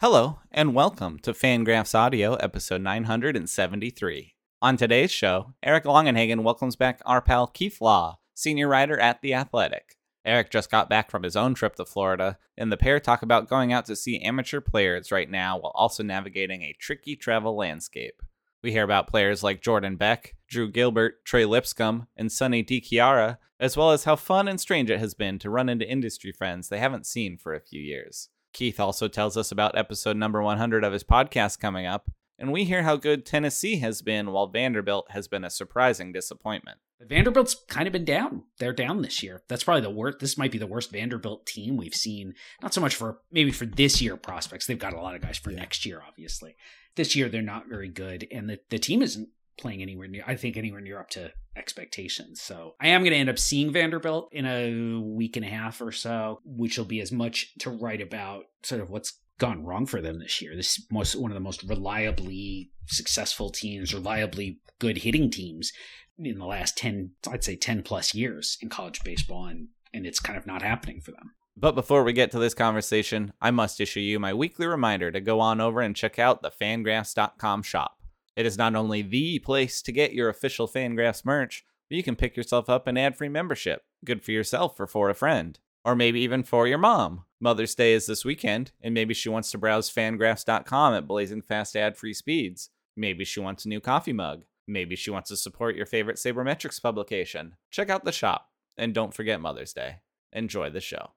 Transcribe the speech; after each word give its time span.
Hello, 0.00 0.38
and 0.52 0.76
welcome 0.76 1.18
to 1.18 1.32
Fangraphs 1.32 1.92
Audio, 1.92 2.34
episode 2.34 2.80
973. 2.82 4.36
On 4.62 4.76
today's 4.76 5.10
show, 5.10 5.54
Eric 5.60 5.82
Longenhagen 5.82 6.44
welcomes 6.44 6.76
back 6.76 7.02
our 7.04 7.20
pal 7.20 7.48
Keith 7.48 7.80
Law, 7.80 8.20
senior 8.32 8.68
writer 8.68 8.96
at 9.00 9.22
The 9.22 9.34
Athletic. 9.34 9.96
Eric 10.24 10.52
just 10.52 10.70
got 10.70 10.88
back 10.88 11.10
from 11.10 11.24
his 11.24 11.34
own 11.34 11.52
trip 11.52 11.74
to 11.74 11.84
Florida, 11.84 12.38
and 12.56 12.70
the 12.70 12.76
pair 12.76 13.00
talk 13.00 13.22
about 13.22 13.48
going 13.48 13.72
out 13.72 13.86
to 13.86 13.96
see 13.96 14.22
amateur 14.22 14.60
players 14.60 15.10
right 15.10 15.28
now 15.28 15.58
while 15.58 15.72
also 15.74 16.04
navigating 16.04 16.62
a 16.62 16.76
tricky 16.78 17.16
travel 17.16 17.56
landscape. 17.56 18.22
We 18.62 18.70
hear 18.70 18.84
about 18.84 19.08
players 19.08 19.42
like 19.42 19.62
Jordan 19.62 19.96
Beck, 19.96 20.36
Drew 20.48 20.70
Gilbert, 20.70 21.24
Trey 21.24 21.44
Lipscomb, 21.44 22.06
and 22.16 22.30
Sonny 22.30 22.62
DiChiara, 22.62 23.38
as 23.58 23.76
well 23.76 23.90
as 23.90 24.04
how 24.04 24.14
fun 24.14 24.46
and 24.46 24.60
strange 24.60 24.90
it 24.90 25.00
has 25.00 25.14
been 25.14 25.40
to 25.40 25.50
run 25.50 25.68
into 25.68 25.90
industry 25.90 26.30
friends 26.30 26.68
they 26.68 26.78
haven't 26.78 27.04
seen 27.04 27.36
for 27.36 27.52
a 27.52 27.60
few 27.60 27.80
years. 27.80 28.28
Keith 28.52 28.80
also 28.80 29.08
tells 29.08 29.36
us 29.36 29.52
about 29.52 29.76
episode 29.76 30.16
number 30.16 30.42
100 30.42 30.84
of 30.84 30.92
his 30.92 31.04
podcast 31.04 31.58
coming 31.58 31.86
up, 31.86 32.10
and 32.38 32.52
we 32.52 32.64
hear 32.64 32.82
how 32.82 32.96
good 32.96 33.26
Tennessee 33.26 33.76
has 33.78 34.02
been 34.02 34.30
while 34.30 34.46
Vanderbilt 34.46 35.10
has 35.10 35.28
been 35.28 35.44
a 35.44 35.50
surprising 35.50 36.12
disappointment. 36.12 36.78
Vanderbilt's 37.00 37.54
kind 37.68 37.86
of 37.86 37.92
been 37.92 38.04
down. 38.04 38.42
They're 38.58 38.72
down 38.72 39.02
this 39.02 39.22
year. 39.22 39.42
That's 39.48 39.62
probably 39.62 39.82
the 39.82 39.90
worst. 39.90 40.18
This 40.18 40.36
might 40.36 40.50
be 40.50 40.58
the 40.58 40.66
worst 40.66 40.90
Vanderbilt 40.90 41.46
team 41.46 41.76
we've 41.76 41.94
seen. 41.94 42.34
Not 42.60 42.74
so 42.74 42.80
much 42.80 42.96
for 42.96 43.18
maybe 43.30 43.52
for 43.52 43.66
this 43.66 44.02
year 44.02 44.16
prospects. 44.16 44.66
They've 44.66 44.78
got 44.78 44.94
a 44.94 45.00
lot 45.00 45.14
of 45.14 45.22
guys 45.22 45.38
for 45.38 45.50
yeah. 45.50 45.58
next 45.60 45.86
year, 45.86 46.02
obviously. 46.06 46.56
This 46.96 47.14
year 47.14 47.28
they're 47.28 47.42
not 47.42 47.68
very 47.68 47.88
good, 47.88 48.26
and 48.32 48.50
the 48.50 48.58
the 48.70 48.78
team 48.78 49.02
isn't 49.02 49.28
playing 49.58 49.82
anywhere 49.82 50.08
near. 50.08 50.24
I 50.26 50.36
think 50.36 50.56
anywhere 50.56 50.80
near 50.80 51.00
up 51.00 51.10
to 51.10 51.32
expectations. 51.56 52.40
So 52.40 52.74
I 52.80 52.88
am 52.88 53.02
going 53.02 53.12
to 53.12 53.18
end 53.18 53.28
up 53.28 53.38
seeing 53.38 53.72
Vanderbilt 53.72 54.28
in 54.32 54.46
a 54.46 55.00
week 55.00 55.36
and 55.36 55.44
a 55.44 55.48
half 55.48 55.80
or 55.80 55.92
so, 55.92 56.40
which 56.44 56.78
will 56.78 56.84
be 56.84 57.00
as 57.00 57.12
much 57.12 57.54
to 57.58 57.70
write 57.70 58.00
about 58.00 58.44
sort 58.62 58.80
of 58.80 58.90
what's 58.90 59.20
gone 59.38 59.64
wrong 59.64 59.86
for 59.86 60.00
them 60.00 60.18
this 60.18 60.40
year. 60.40 60.56
This 60.56 60.84
most 60.90 61.16
one 61.16 61.30
of 61.30 61.34
the 61.34 61.40
most 61.40 61.62
reliably 61.64 62.70
successful 62.86 63.50
teams, 63.50 63.94
reliably 63.94 64.60
good 64.78 64.98
hitting 64.98 65.30
teams 65.30 65.72
in 66.18 66.38
the 66.38 66.46
last 66.46 66.76
10 66.76 67.12
I'd 67.30 67.44
say 67.44 67.56
10 67.56 67.82
plus 67.82 68.14
years 68.14 68.58
in 68.60 68.68
college 68.68 69.02
baseball 69.04 69.46
and 69.46 69.68
and 69.92 70.06
it's 70.06 70.20
kind 70.20 70.36
of 70.36 70.46
not 70.46 70.62
happening 70.62 71.00
for 71.00 71.12
them. 71.12 71.32
But 71.56 71.74
before 71.74 72.04
we 72.04 72.12
get 72.12 72.30
to 72.32 72.38
this 72.38 72.54
conversation, 72.54 73.32
I 73.40 73.50
must 73.50 73.80
issue 73.80 74.00
you 74.00 74.20
my 74.20 74.32
weekly 74.32 74.66
reminder 74.66 75.10
to 75.10 75.20
go 75.20 75.40
on 75.40 75.60
over 75.60 75.80
and 75.80 75.96
check 75.96 76.18
out 76.18 76.40
the 76.40 76.52
fangraphs.com 76.52 77.62
shop. 77.62 77.97
It 78.38 78.46
is 78.46 78.56
not 78.56 78.76
only 78.76 79.02
the 79.02 79.40
place 79.40 79.82
to 79.82 79.90
get 79.90 80.12
your 80.12 80.28
official 80.28 80.68
Fangraphs 80.68 81.24
merch, 81.24 81.64
but 81.90 81.96
you 81.96 82.04
can 82.04 82.14
pick 82.14 82.36
yourself 82.36 82.70
up 82.70 82.86
an 82.86 82.96
ad-free 82.96 83.30
membership. 83.30 83.82
Good 84.04 84.22
for 84.22 84.30
yourself 84.30 84.78
or 84.78 84.86
for 84.86 85.10
a 85.10 85.14
friend. 85.14 85.58
Or 85.84 85.96
maybe 85.96 86.20
even 86.20 86.44
for 86.44 86.68
your 86.68 86.78
mom. 86.78 87.24
Mother's 87.40 87.74
Day 87.74 87.94
is 87.94 88.06
this 88.06 88.24
weekend, 88.24 88.70
and 88.80 88.94
maybe 88.94 89.12
she 89.12 89.28
wants 89.28 89.50
to 89.50 89.58
browse 89.58 89.92
fangraphs.com 89.92 90.94
at 90.94 91.08
blazing 91.08 91.42
fast 91.42 91.74
ad-free 91.74 92.14
speeds. 92.14 92.70
Maybe 92.96 93.24
she 93.24 93.40
wants 93.40 93.64
a 93.64 93.68
new 93.68 93.80
coffee 93.80 94.12
mug. 94.12 94.44
Maybe 94.68 94.94
she 94.94 95.10
wants 95.10 95.30
to 95.30 95.36
support 95.36 95.74
your 95.74 95.86
favorite 95.86 96.18
Sabermetrics 96.18 96.80
publication. 96.80 97.56
Check 97.72 97.90
out 97.90 98.04
the 98.04 98.12
shop, 98.12 98.50
and 98.76 98.94
don't 98.94 99.14
forget 99.14 99.40
Mother's 99.40 99.72
Day. 99.72 99.96
Enjoy 100.32 100.70
the 100.70 100.80
show. 100.80 101.10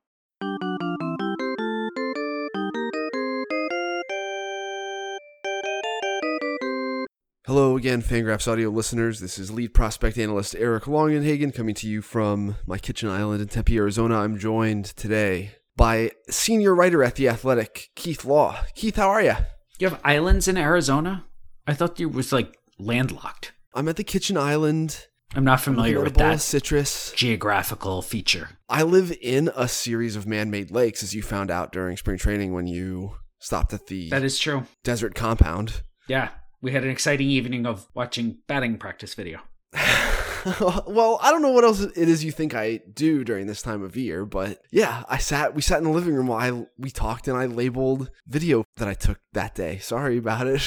Hello 7.54 7.76
again, 7.76 8.02
Fangraphs 8.02 8.50
audio 8.50 8.70
listeners. 8.70 9.20
This 9.20 9.38
is 9.38 9.52
lead 9.52 9.74
prospect 9.74 10.18
analyst 10.18 10.56
Eric 10.58 10.86
Longenhagen 10.86 11.54
coming 11.54 11.76
to 11.76 11.86
you 11.86 12.02
from 12.02 12.56
my 12.66 12.78
kitchen 12.78 13.10
island 13.10 13.42
in 13.42 13.50
Tempe, 13.50 13.76
Arizona. 13.76 14.20
I'm 14.20 14.40
joined 14.40 14.86
today 14.86 15.56
by 15.76 16.12
senior 16.30 16.74
writer 16.74 17.04
at 17.04 17.16
The 17.16 17.28
Athletic, 17.28 17.90
Keith 17.94 18.24
Law. 18.24 18.64
Keith, 18.74 18.96
how 18.96 19.10
are 19.10 19.22
you? 19.22 19.36
You 19.80 19.90
have 19.90 20.00
islands 20.06 20.48
in 20.48 20.56
Arizona? 20.56 21.26
I 21.68 21.74
thought 21.74 22.00
you 22.00 22.08
was 22.08 22.32
like 22.32 22.56
landlocked. 22.80 23.52
I'm 23.74 23.90
at 23.90 23.98
the 23.98 24.06
kitchen 24.06 24.38
island. 24.38 25.08
I'm 25.36 25.44
not 25.44 25.60
familiar 25.60 26.00
with 26.00 26.14
that 26.14 26.40
citrus 26.40 27.12
geographical 27.18 28.02
feature. 28.02 28.52
I 28.70 28.84
live 28.84 29.14
in 29.22 29.52
a 29.58 29.68
series 29.68 30.16
of 30.16 30.26
man-made 30.26 30.72
lakes, 30.72 31.04
as 31.04 31.14
you 31.14 31.22
found 31.22 31.52
out 31.52 31.74
during 31.74 31.98
spring 31.98 32.18
training 32.18 32.54
when 32.54 32.68
you 32.68 33.18
stopped 33.40 33.74
at 33.74 33.88
the 33.88 34.10
that 34.10 34.24
is 34.24 34.40
true 34.40 34.68
desert 34.86 35.16
compound. 35.16 35.82
Yeah, 36.08 36.30
we 36.62 36.72
had 36.72 36.84
an 36.84 36.90
exciting 36.90 37.30
evening 37.30 37.66
of 37.66 37.88
watching 37.94 38.40
batting 38.48 38.78
practice 38.78 39.14
video. 39.14 39.42
well, 40.88 41.20
I 41.22 41.32
don't 41.32 41.42
know 41.42 41.52
what 41.52 41.64
else 41.64 41.82
it 41.82 41.96
is 42.10 42.24
you 42.24 42.32
think 42.32 42.54
I 42.54 42.82
do 42.94 43.24
during 43.24 43.48
this 43.48 43.62
time 43.62 43.84
of 43.84 43.96
year, 43.96 44.26
but 44.26 44.60
yeah, 44.72 45.04
I 45.08 45.18
sat. 45.18 45.56
We 45.56 45.62
sat 45.62 45.78
in 45.78 45.86
the 45.86 45.92
living 45.92 46.14
room 46.14 46.28
while 46.28 46.40
I, 46.40 46.68
we 46.78 46.90
talked, 46.92 47.28
and 47.28 47.38
I 47.38 47.46
labeled 47.46 48.10
video 48.28 48.64
that 48.78 48.88
I 48.88 48.94
took 48.94 49.20
that 49.34 49.56
day. 49.56 49.78
Sorry 49.82 50.18
about 50.18 50.48
it, 50.48 50.62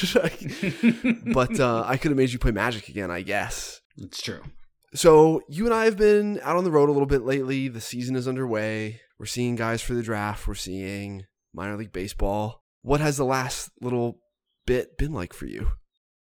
but 1.35 1.59
uh, 1.59 1.85
I 1.87 1.97
could 1.97 2.11
have 2.11 2.17
made 2.17 2.33
you 2.33 2.39
play 2.39 2.53
Magic 2.53 2.89
again, 2.89 3.11
I 3.11 3.23
guess. 3.23 3.81
It's 3.97 4.23
true. 4.23 4.43
So 4.95 5.43
you 5.49 5.65
and 5.65 5.75
I 5.75 5.87
have 5.87 5.97
been 5.97 6.41
out 6.43 6.57
on 6.57 6.65
the 6.65 6.71
road 6.71 6.89
a 6.89 6.93
little 6.93 7.07
bit 7.07 7.23
lately. 7.23 7.69
The 7.69 7.81
season 7.81 8.15
is 8.15 8.29
underway. 8.29 9.01
We're 9.19 9.27
seeing 9.27 9.57
guys 9.57 9.83
for 9.83 9.95
the 9.95 10.03
draft. 10.03 10.47
We're 10.47 10.55
seeing 10.55 11.27
minor 11.53 11.77
league 11.77 11.93
baseball. 11.93 12.63
What 12.83 13.01
has 13.01 13.17
the 13.17 13.25
last 13.25 13.71
little 13.81 14.21
bit 14.67 14.97
been 14.97 15.13
like 15.13 15.33
for 15.33 15.47
you? 15.47 15.71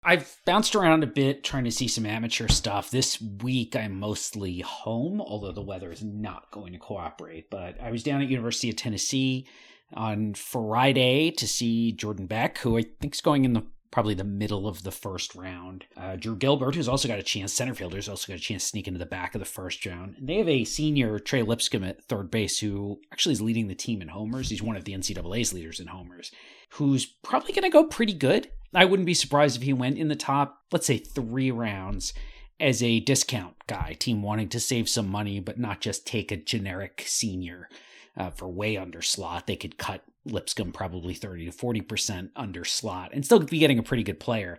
I've 0.03 0.39
bounced 0.47 0.75
around 0.75 1.03
a 1.03 1.07
bit 1.07 1.45
trying 1.45 1.65
to 1.65 1.71
see 1.71 1.87
some 1.87 2.07
amateur 2.07 2.49
stuff. 2.49 2.91
This 2.91 3.21
week 3.21 3.77
I'm 3.77 4.01
mostly 4.01 4.61
home, 4.61 5.21
although 5.21 5.53
the 5.53 5.61
weather 5.61 5.93
is 5.93 6.03
not 6.03 6.51
going 6.51 6.73
to 6.73 6.79
cooperate. 6.79 7.51
But 7.51 7.81
I 7.81 7.91
was 7.91 8.03
down 8.03 8.23
at 8.23 8.29
University 8.29 8.71
of 8.71 8.77
Tennessee 8.77 9.47
on 9.93 10.35
Friday 10.35 11.31
to 11.33 11.47
see 11.47 11.93
Jordan 11.93 12.27
Beck, 12.27 12.59
who 12.59 12.79
I 12.79 12.85
think 13.01 13.15
is 13.15 13.21
going 13.21 13.45
in 13.45 13.53
the 13.53 13.67
probably 13.91 14.15
the 14.15 14.25
middle 14.25 14.69
of 14.69 14.85
the 14.85 14.91
first 14.91 15.35
round. 15.35 15.85
Uh, 15.97 16.17
Drew 16.17 16.37
Gilbert, 16.37 16.77
who's 16.77 16.89
also 16.89 17.09
got 17.09 17.19
a 17.19 17.25
chance, 17.25 17.53
center 17.53 17.75
fielder, 17.75 17.95
fielder's 17.95 18.09
also 18.09 18.33
got 18.33 18.39
a 18.39 18.43
chance 18.43 18.63
to 18.63 18.69
sneak 18.69 18.87
into 18.87 18.99
the 18.99 19.07
back 19.07 19.35
of 19.35 19.41
the 19.41 19.45
first 19.45 19.85
round. 19.85 20.15
And 20.17 20.29
they 20.29 20.37
have 20.37 20.49
a 20.49 20.65
senior, 20.65 21.19
Trey 21.19 21.43
Lipscomb, 21.43 21.85
at 21.85 22.05
third 22.05 22.31
base, 22.31 22.61
who 22.61 23.01
actually 23.13 23.33
is 23.33 23.43
leading 23.43 23.67
the 23.67 23.75
team 23.75 24.01
in 24.01 24.09
homers. 24.09 24.49
He's 24.49 24.63
one 24.63 24.77
of 24.77 24.85
the 24.85 24.93
NCAA's 24.93 25.53
leaders 25.53 25.81
in 25.81 25.89
homers, 25.89 26.31
who's 26.71 27.05
probably 27.05 27.53
going 27.53 27.65
to 27.65 27.69
go 27.69 27.85
pretty 27.85 28.15
good. 28.15 28.49
I 28.75 28.85
wouldn't 28.85 29.07
be 29.07 29.15
surprised 29.15 29.57
if 29.57 29.63
he 29.63 29.73
went 29.73 29.99
in 29.99 30.09
the 30.09 30.17
top, 30.17 30.63
let's 30.71 30.87
say, 30.87 30.99
three 30.99 31.51
rounds 31.51 32.13
as 32.61 32.83
a 32.83 33.01
discount 33.01 33.55
guy, 33.67 33.97
team 33.99 34.23
wanting 34.23 34.49
to 34.51 34.61
save 34.61 34.89
some 34.89 35.09
money, 35.09 35.41
but 35.41 35.59
not 35.59 35.81
just 35.81 36.07
take 36.07 36.31
a 36.31 36.37
generic 36.37 37.03
senior 37.07 37.69
uh, 38.17 38.31
for 38.31 38.49
way 38.49 38.77
under 38.77 39.03
slot. 39.03 39.47
They 39.47 39.57
could 39.57 39.79
cut 39.79 40.05
Lipscomb 40.25 40.73
probably 40.73 41.15
30 41.15 41.47
to 41.47 41.53
40% 41.53 42.31
under 42.37 42.65
slot 42.65 43.11
and 43.13 43.25
still 43.25 43.41
be 43.41 43.59
getting 43.59 43.79
a 43.79 43.83
pretty 43.83 44.03
good 44.03 44.21
player. 44.21 44.59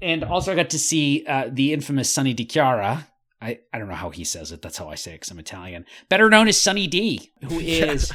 And 0.00 0.24
also, 0.24 0.52
I 0.52 0.56
got 0.56 0.70
to 0.70 0.78
see 0.78 1.24
uh, 1.26 1.50
the 1.52 1.72
infamous 1.72 2.10
Sonny 2.10 2.34
DiChiara. 2.34 3.06
I, 3.40 3.58
I 3.72 3.78
don't 3.78 3.88
know 3.88 3.94
how 3.94 4.10
he 4.10 4.24
says 4.24 4.52
it. 4.52 4.62
That's 4.62 4.78
how 4.78 4.88
I 4.88 4.94
say 4.94 5.12
it 5.12 5.14
because 5.16 5.30
I'm 5.30 5.38
Italian. 5.38 5.84
Better 6.08 6.30
known 6.30 6.48
as 6.48 6.56
Sonny 6.56 6.86
D, 6.86 7.32
who 7.44 7.58
is, 7.60 8.12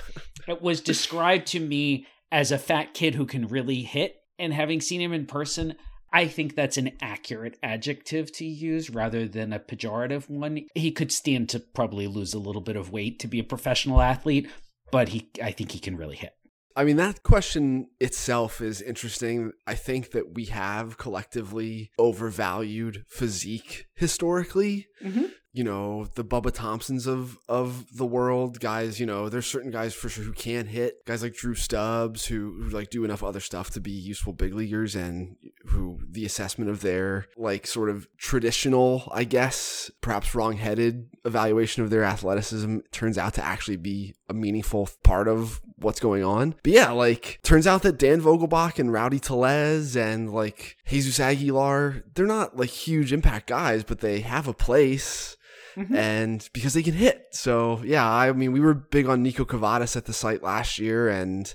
it 0.47 0.61
was 0.61 0.81
described 0.81 1.47
to 1.47 1.59
me 1.59 2.07
as 2.31 2.51
a 2.51 2.57
fat 2.57 2.93
kid 2.93 3.15
who 3.15 3.25
can 3.25 3.47
really 3.47 3.83
hit 3.83 4.21
and 4.39 4.53
having 4.53 4.81
seen 4.81 5.01
him 5.01 5.13
in 5.13 5.25
person, 5.25 5.75
I 6.11 6.27
think 6.27 6.55
that's 6.55 6.77
an 6.77 6.91
accurate 7.01 7.57
adjective 7.61 8.31
to 8.33 8.45
use 8.45 8.89
rather 8.89 9.27
than 9.27 9.51
a 9.51 9.59
pejorative 9.59 10.29
one. 10.29 10.65
He 10.73 10.91
could 10.91 11.11
stand 11.11 11.49
to 11.49 11.59
probably 11.59 12.07
lose 12.07 12.33
a 12.33 12.39
little 12.39 12.61
bit 12.61 12.75
of 12.75 12.91
weight 12.91 13.19
to 13.19 13.27
be 13.27 13.39
a 13.39 13.43
professional 13.43 14.01
athlete, 14.01 14.49
but 14.91 15.09
he 15.09 15.29
I 15.43 15.51
think 15.51 15.71
he 15.71 15.79
can 15.79 15.97
really 15.97 16.15
hit. 16.15 16.33
I 16.77 16.83
mean, 16.83 16.97
that 16.97 17.23
question 17.23 17.87
itself 17.99 18.61
is 18.61 18.83
interesting. 18.83 19.51
I 19.65 19.73
think 19.73 20.11
that 20.11 20.35
we 20.35 20.45
have 20.45 20.99
collectively 20.99 21.91
overvalued 21.97 23.03
physique 23.07 23.87
historically. 23.95 24.87
Mm-hmm 25.03 25.25
you 25.57 25.63
know 25.63 26.05
the 26.13 26.23
Bubba 26.23 26.53
Thompsons 26.53 27.07
of 27.07 27.39
of 27.49 27.97
the 27.97 28.05
world 28.05 28.59
guys 28.59 28.99
you 28.99 29.07
know 29.07 29.27
there's 29.27 29.47
certain 29.47 29.71
guys 29.71 29.95
for 29.95 30.07
sure 30.07 30.23
who 30.23 30.31
can 30.31 30.67
hit 30.67 31.03
guys 31.05 31.23
like 31.23 31.33
Drew 31.33 31.55
Stubbs 31.55 32.27
who, 32.27 32.61
who 32.61 32.69
like 32.69 32.91
do 32.91 33.03
enough 33.03 33.23
other 33.23 33.39
stuff 33.39 33.71
to 33.71 33.79
be 33.79 33.89
useful 33.89 34.33
big 34.33 34.53
leaguers 34.53 34.95
and 34.95 35.35
who 35.65 35.99
the 36.07 36.25
assessment 36.25 36.69
of 36.69 36.81
their 36.81 37.25
like 37.37 37.65
sort 37.65 37.89
of 37.89 38.07
traditional 38.19 39.09
I 39.11 39.23
guess 39.23 39.89
perhaps 39.99 40.35
wrong-headed 40.35 41.07
evaluation 41.25 41.81
of 41.81 41.89
their 41.89 42.03
athleticism 42.03 42.77
turns 42.91 43.17
out 43.17 43.33
to 43.33 43.43
actually 43.43 43.77
be 43.77 44.13
a 44.29 44.35
meaningful 44.35 44.89
part 45.03 45.27
of 45.27 45.59
what's 45.79 45.99
going 45.99 46.23
on 46.23 46.55
but 46.63 46.73
yeah 46.73 46.91
like 46.91 47.39
turns 47.43 47.67
out 47.67 47.83
that 47.83 47.99
Dan 47.99 48.21
Vogelbach 48.21 48.79
and 48.79 48.91
Rowdy 48.91 49.19
Tellez 49.19 49.95
and 49.95 50.33
like 50.33 50.75
Jesus 50.87 51.19
Aguilar 51.19 52.03
they're 52.15 52.25
not 52.25 52.57
like 52.57 52.69
huge 52.69 53.13
impact 53.13 53.47
guys 53.47 53.83
but 53.83 53.99
they 53.99 54.21
have 54.21 54.47
a 54.47 54.53
place 54.53 55.37
mm-hmm. 55.77 55.95
and 55.95 56.49
because 56.53 56.73
they 56.73 56.83
can 56.83 56.93
hit. 56.93 57.27
So 57.31 57.81
yeah, 57.83 58.09
I 58.09 58.31
mean, 58.33 58.51
we 58.51 58.59
were 58.59 58.73
big 58.73 59.07
on 59.07 59.23
Niko 59.23 59.45
Kavadas 59.45 59.95
at 59.95 60.05
the 60.05 60.13
site 60.13 60.43
last 60.43 60.79
year, 60.79 61.07
and 61.07 61.53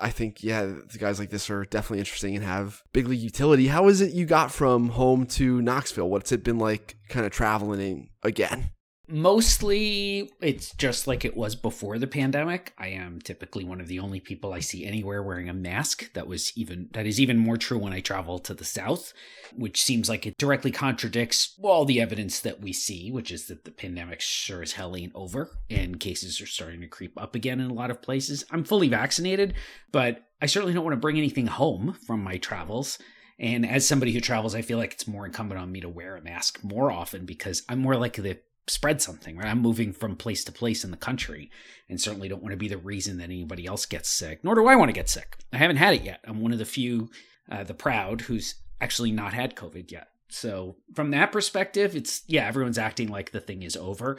I 0.00 0.10
think 0.10 0.42
yeah, 0.42 0.64
the 0.64 0.98
guys 0.98 1.18
like 1.18 1.30
this 1.30 1.48
are 1.48 1.64
definitely 1.64 2.00
interesting 2.00 2.34
and 2.34 2.44
have 2.44 2.82
big 2.92 3.08
league 3.08 3.20
utility. 3.20 3.68
How 3.68 3.88
is 3.88 4.00
it 4.00 4.12
you 4.12 4.26
got 4.26 4.52
from 4.52 4.90
home 4.90 5.26
to 5.26 5.62
Knoxville? 5.62 6.10
What's 6.10 6.32
it 6.32 6.44
been 6.44 6.58
like, 6.58 6.96
kind 7.08 7.24
of 7.24 7.32
traveling 7.32 8.10
again? 8.22 8.70
Mostly, 9.08 10.30
it's 10.40 10.72
just 10.76 11.08
like 11.08 11.24
it 11.24 11.36
was 11.36 11.56
before 11.56 11.98
the 11.98 12.06
pandemic. 12.06 12.72
I 12.78 12.88
am 12.88 13.20
typically 13.20 13.64
one 13.64 13.80
of 13.80 13.88
the 13.88 13.98
only 13.98 14.20
people 14.20 14.52
I 14.52 14.60
see 14.60 14.86
anywhere 14.86 15.22
wearing 15.22 15.48
a 15.48 15.54
mask. 15.54 16.12
That 16.14 16.28
was 16.28 16.56
even 16.56 16.88
that 16.92 17.04
is 17.04 17.20
even 17.20 17.36
more 17.36 17.56
true 17.56 17.78
when 17.78 17.92
I 17.92 18.00
travel 18.00 18.38
to 18.38 18.54
the 18.54 18.64
south, 18.64 19.12
which 19.54 19.82
seems 19.82 20.08
like 20.08 20.24
it 20.24 20.38
directly 20.38 20.70
contradicts 20.70 21.58
all 21.60 21.84
the 21.84 22.00
evidence 22.00 22.38
that 22.40 22.60
we 22.60 22.72
see, 22.72 23.10
which 23.10 23.32
is 23.32 23.48
that 23.48 23.64
the 23.64 23.72
pandemic 23.72 24.20
sure 24.20 24.62
as 24.62 24.72
hell 24.72 24.96
ain't 24.96 25.12
over 25.16 25.50
and 25.68 25.98
cases 25.98 26.40
are 26.40 26.46
starting 26.46 26.80
to 26.80 26.86
creep 26.86 27.20
up 27.20 27.34
again 27.34 27.58
in 27.58 27.70
a 27.70 27.74
lot 27.74 27.90
of 27.90 28.02
places. 28.02 28.44
I'm 28.52 28.64
fully 28.64 28.88
vaccinated, 28.88 29.54
but 29.90 30.22
I 30.40 30.46
certainly 30.46 30.74
don't 30.74 30.84
want 30.84 30.94
to 30.94 31.00
bring 31.00 31.18
anything 31.18 31.48
home 31.48 31.98
from 32.06 32.22
my 32.22 32.36
travels. 32.36 32.98
And 33.38 33.66
as 33.66 33.86
somebody 33.86 34.12
who 34.12 34.20
travels, 34.20 34.54
I 34.54 34.62
feel 34.62 34.78
like 34.78 34.92
it's 34.92 35.08
more 35.08 35.26
incumbent 35.26 35.60
on 35.60 35.72
me 35.72 35.80
to 35.80 35.88
wear 35.88 36.14
a 36.14 36.22
mask 36.22 36.62
more 36.62 36.92
often 36.92 37.26
because 37.26 37.62
I'm 37.68 37.80
more 37.80 37.96
likely 37.96 38.34
to 38.34 38.40
spread 38.68 39.02
something, 39.02 39.36
right? 39.36 39.48
I'm 39.48 39.60
moving 39.60 39.92
from 39.92 40.16
place 40.16 40.44
to 40.44 40.52
place 40.52 40.84
in 40.84 40.90
the 40.90 40.96
country 40.96 41.50
and 41.88 42.00
certainly 42.00 42.28
don't 42.28 42.42
want 42.42 42.52
to 42.52 42.58
be 42.58 42.68
the 42.68 42.78
reason 42.78 43.18
that 43.18 43.24
anybody 43.24 43.66
else 43.66 43.86
gets 43.86 44.08
sick, 44.08 44.44
nor 44.44 44.54
do 44.54 44.66
I 44.66 44.76
want 44.76 44.88
to 44.88 44.94
get 44.94 45.08
sick. 45.08 45.36
I 45.52 45.58
haven't 45.58 45.76
had 45.76 45.94
it 45.94 46.02
yet. 46.02 46.20
I'm 46.24 46.40
one 46.40 46.52
of 46.52 46.58
the 46.58 46.64
few, 46.64 47.10
uh, 47.50 47.64
the 47.64 47.74
proud, 47.74 48.22
who's 48.22 48.54
actually 48.80 49.12
not 49.12 49.32
had 49.32 49.56
COVID 49.56 49.90
yet. 49.90 50.08
So 50.28 50.76
from 50.94 51.10
that 51.10 51.32
perspective, 51.32 51.94
it's, 51.94 52.22
yeah, 52.26 52.46
everyone's 52.46 52.78
acting 52.78 53.08
like 53.08 53.32
the 53.32 53.40
thing 53.40 53.62
is 53.62 53.76
over. 53.76 54.18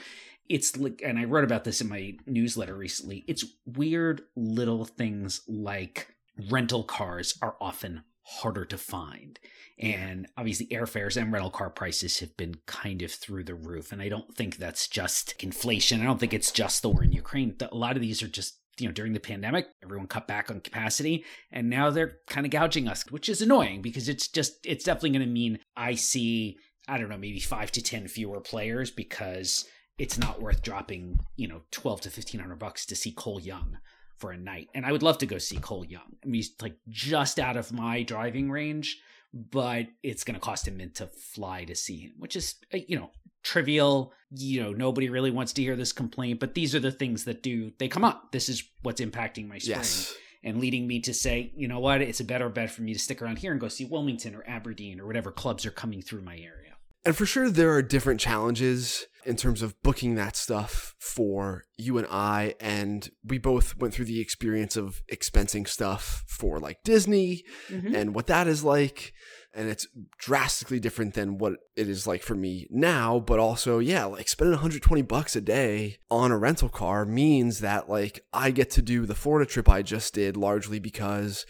It's 0.50 0.78
like, 0.78 1.02
and 1.04 1.18
I 1.18 1.24
wrote 1.24 1.46
about 1.46 1.64
this 1.64 1.82
in 1.82 1.90
my 1.90 2.16
newsletter 2.28 2.76
recently. 2.76 3.24
It's 3.28 3.46
weird 3.66 4.22
little 4.36 4.86
things 4.86 5.42
like 5.48 6.10
rental 6.50 6.84
cars 6.84 7.38
are 7.42 7.56
often 7.62 8.04
harder 8.24 8.66
to 8.66 8.78
find. 8.78 9.40
And 9.78 10.28
obviously, 10.38 10.68
airfares 10.68 11.20
and 11.20 11.32
rental 11.32 11.52
car 11.52 11.70
prices 11.70 12.20
have 12.20 12.36
been 12.38 12.56
kind 12.66 13.02
of 13.02 13.12
through 13.12 13.44
the 13.44 13.56
roof. 13.56 13.92
And 13.92 14.02
I 14.02 14.10
don't 14.10 14.34
think 14.36 14.58
that's 14.58 14.88
just 14.88 15.36
inflation. 15.44 16.02
I 16.02 16.06
don't 16.06 16.20
think 16.20 16.34
it's 16.34 16.52
just 16.52 16.82
the 16.82 16.90
war 16.90 17.04
in 17.04 17.12
Ukraine. 17.12 17.56
A 17.72 17.76
lot 17.76 17.96
of 17.96 18.02
these 18.02 18.22
are 18.24 18.28
just, 18.28 18.60
you 18.80 18.88
know, 18.88 18.94
during 18.94 19.14
the 19.14 19.20
pandemic, 19.20 19.68
everyone 19.84 20.08
cut 20.08 20.28
back 20.28 20.50
on 20.50 20.62
capacity. 20.62 21.26
And 21.52 21.70
now 21.70 21.90
they're 21.90 22.18
kind 22.28 22.46
of 22.46 22.52
gouging 22.52 22.88
us, 22.88 23.10
which 23.12 23.30
is 23.30 23.42
annoying 23.42 23.82
because 23.82 24.08
it's 24.08 24.28
just, 24.28 24.66
it's 24.66 24.86
definitely 24.86 25.12
going 25.12 25.28
to 25.28 25.28
mean 25.28 25.60
I 25.76 25.96
see, 25.96 26.58
I 26.88 26.98
don't 26.98 27.10
know, 27.10 27.18
maybe 27.18 27.40
five 27.40 27.72
to 27.74 27.82
10 27.82 28.08
fewer 28.08 28.40
players 28.42 28.90
because 28.90 29.66
it's 29.98 30.18
not 30.18 30.42
worth 30.42 30.62
dropping, 30.62 31.20
you 31.36 31.48
know, 31.48 31.62
12 31.72 32.02
to 32.02 32.10
1500 32.10 32.56
bucks 32.58 32.86
to 32.88 32.96
see 32.96 33.12
Cole 33.12 33.40
Young 33.40 33.78
for 34.18 34.32
a 34.32 34.38
night. 34.38 34.70
And 34.74 34.86
I 34.86 34.92
would 34.92 35.04
love 35.04 35.18
to 35.20 35.26
go 35.26 35.38
see 35.38 35.58
Cole 35.58 35.86
Young. 35.86 36.18
I 36.24 36.26
mean, 36.26 36.36
he's 36.36 36.54
like 36.62 36.78
just 36.90 37.40
out 37.40 37.58
of 37.58 37.72
my 37.72 38.04
driving 38.04 38.50
range 38.52 39.00
but 39.34 39.88
it's 40.04 40.24
going 40.24 40.36
to 40.36 40.40
cost 40.40 40.68
him 40.68 40.78
mint 40.78 40.96
to 40.96 41.08
fly 41.08 41.64
to 41.66 41.76
see 41.76 41.98
him, 41.98 42.14
which 42.20 42.36
is, 42.36 42.56
uh, 42.74 42.78
you 42.88 42.98
know, 42.98 43.10
trivial. 43.42 44.14
You 44.32 44.64
know, 44.64 44.74
nobody 44.74 45.10
really 45.10 45.32
wants 45.32 45.54
to 45.54 45.62
hear 45.62 45.76
this 45.76 45.92
complaint, 45.92 46.40
but 46.40 46.54
these 46.54 46.76
are 46.76 46.80
the 46.80 46.92
things 46.92 47.26
that 47.26 47.42
do, 47.42 47.72
they 47.80 47.88
come 47.88 48.04
up. 48.04 48.32
This 48.32 48.48
is 48.48 48.64
what's 48.84 49.02
impacting 49.02 49.48
my 49.48 49.58
spring. 49.58 49.78
Yes. 49.78 50.16
And 50.44 50.60
leading 50.60 50.88
me 50.88 51.00
to 51.02 51.14
say, 51.14 51.52
you 51.56 51.68
know 51.68 51.80
what, 51.80 52.02
it's 52.02 52.20
a 52.20 52.26
better 52.26 52.50
bet 52.50 52.70
for 52.70 52.82
me 52.82 52.94
to 52.94 53.00
stick 53.00 53.22
around 53.22 53.40
here 53.40 53.52
and 53.52 53.62
go 53.62 53.70
see 53.70 53.86
Wilmington 53.86 54.36
or 54.36 54.44
Aberdeen 54.46 55.00
or 55.00 55.08
whatever 55.08 55.32
clubs 55.32 55.66
are 55.66 55.72
coming 55.72 56.02
through 56.02 56.22
my 56.22 56.36
area. 56.36 56.63
And 57.06 57.16
for 57.16 57.26
sure, 57.26 57.50
there 57.50 57.72
are 57.74 57.82
different 57.82 58.20
challenges 58.20 59.08
in 59.26 59.36
terms 59.36 59.62
of 59.62 59.82
booking 59.84 60.16
that 60.16 60.36
stuff 60.36 60.96
for 61.00 61.64
you 61.78 61.98
and 61.98 62.08
I. 62.10 62.56
And 62.60 63.10
we 63.24 63.38
both 63.38 63.78
went 63.78 63.94
through 63.94 64.06
the 64.06 64.20
experience 64.20 64.76
of 64.76 65.02
expensing 65.12 65.68
stuff 65.68 66.24
for 66.28 66.60
like 66.60 66.84
Disney 66.84 67.44
mm-hmm. 67.70 67.96
and 67.96 68.16
what 68.16 68.28
that 68.28 68.48
is 68.48 68.64
like. 68.64 69.14
And 69.56 69.70
it's 69.70 69.88
drastically 70.18 70.80
different 70.80 71.14
than 71.14 71.38
what 71.38 71.54
it 71.76 71.88
is 71.88 72.08
like 72.08 72.24
for 72.24 72.36
me 72.36 72.68
now. 72.72 73.20
But 73.20 73.40
also, 73.40 73.80
yeah, 73.80 74.06
like 74.06 74.28
spending 74.28 74.54
120 74.54 75.04
bucks 75.04 75.36
a 75.36 75.42
day 75.42 75.98
on 76.10 76.32
a 76.32 76.38
rental 76.38 76.70
car 76.70 77.06
means 77.06 77.60
that 77.60 77.88
like 77.88 78.26
I 78.34 78.52
get 78.52 78.72
to 78.72 78.82
do 78.82 79.06
the 79.06 79.16
Florida 79.16 79.50
trip 79.50 79.70
I 79.70 79.84
just 79.84 80.14
did 80.14 80.36
largely 80.36 80.80
because 80.80 81.46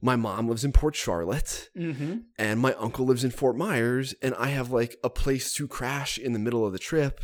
my 0.00 0.16
mom 0.16 0.48
lives 0.48 0.64
in 0.64 0.72
Port 0.72 0.94
Charlotte 0.94 1.70
mm-hmm. 1.76 2.18
and 2.38 2.60
my 2.60 2.74
uncle 2.74 3.06
lives 3.06 3.24
in 3.24 3.30
Fort 3.30 3.56
Myers, 3.56 4.14
and 4.22 4.34
I 4.36 4.48
have 4.48 4.70
like 4.70 4.96
a 5.02 5.10
place 5.10 5.52
to 5.54 5.66
crash 5.66 6.18
in 6.18 6.32
the 6.32 6.38
middle 6.38 6.64
of 6.64 6.72
the 6.72 6.78
trip 6.78 7.20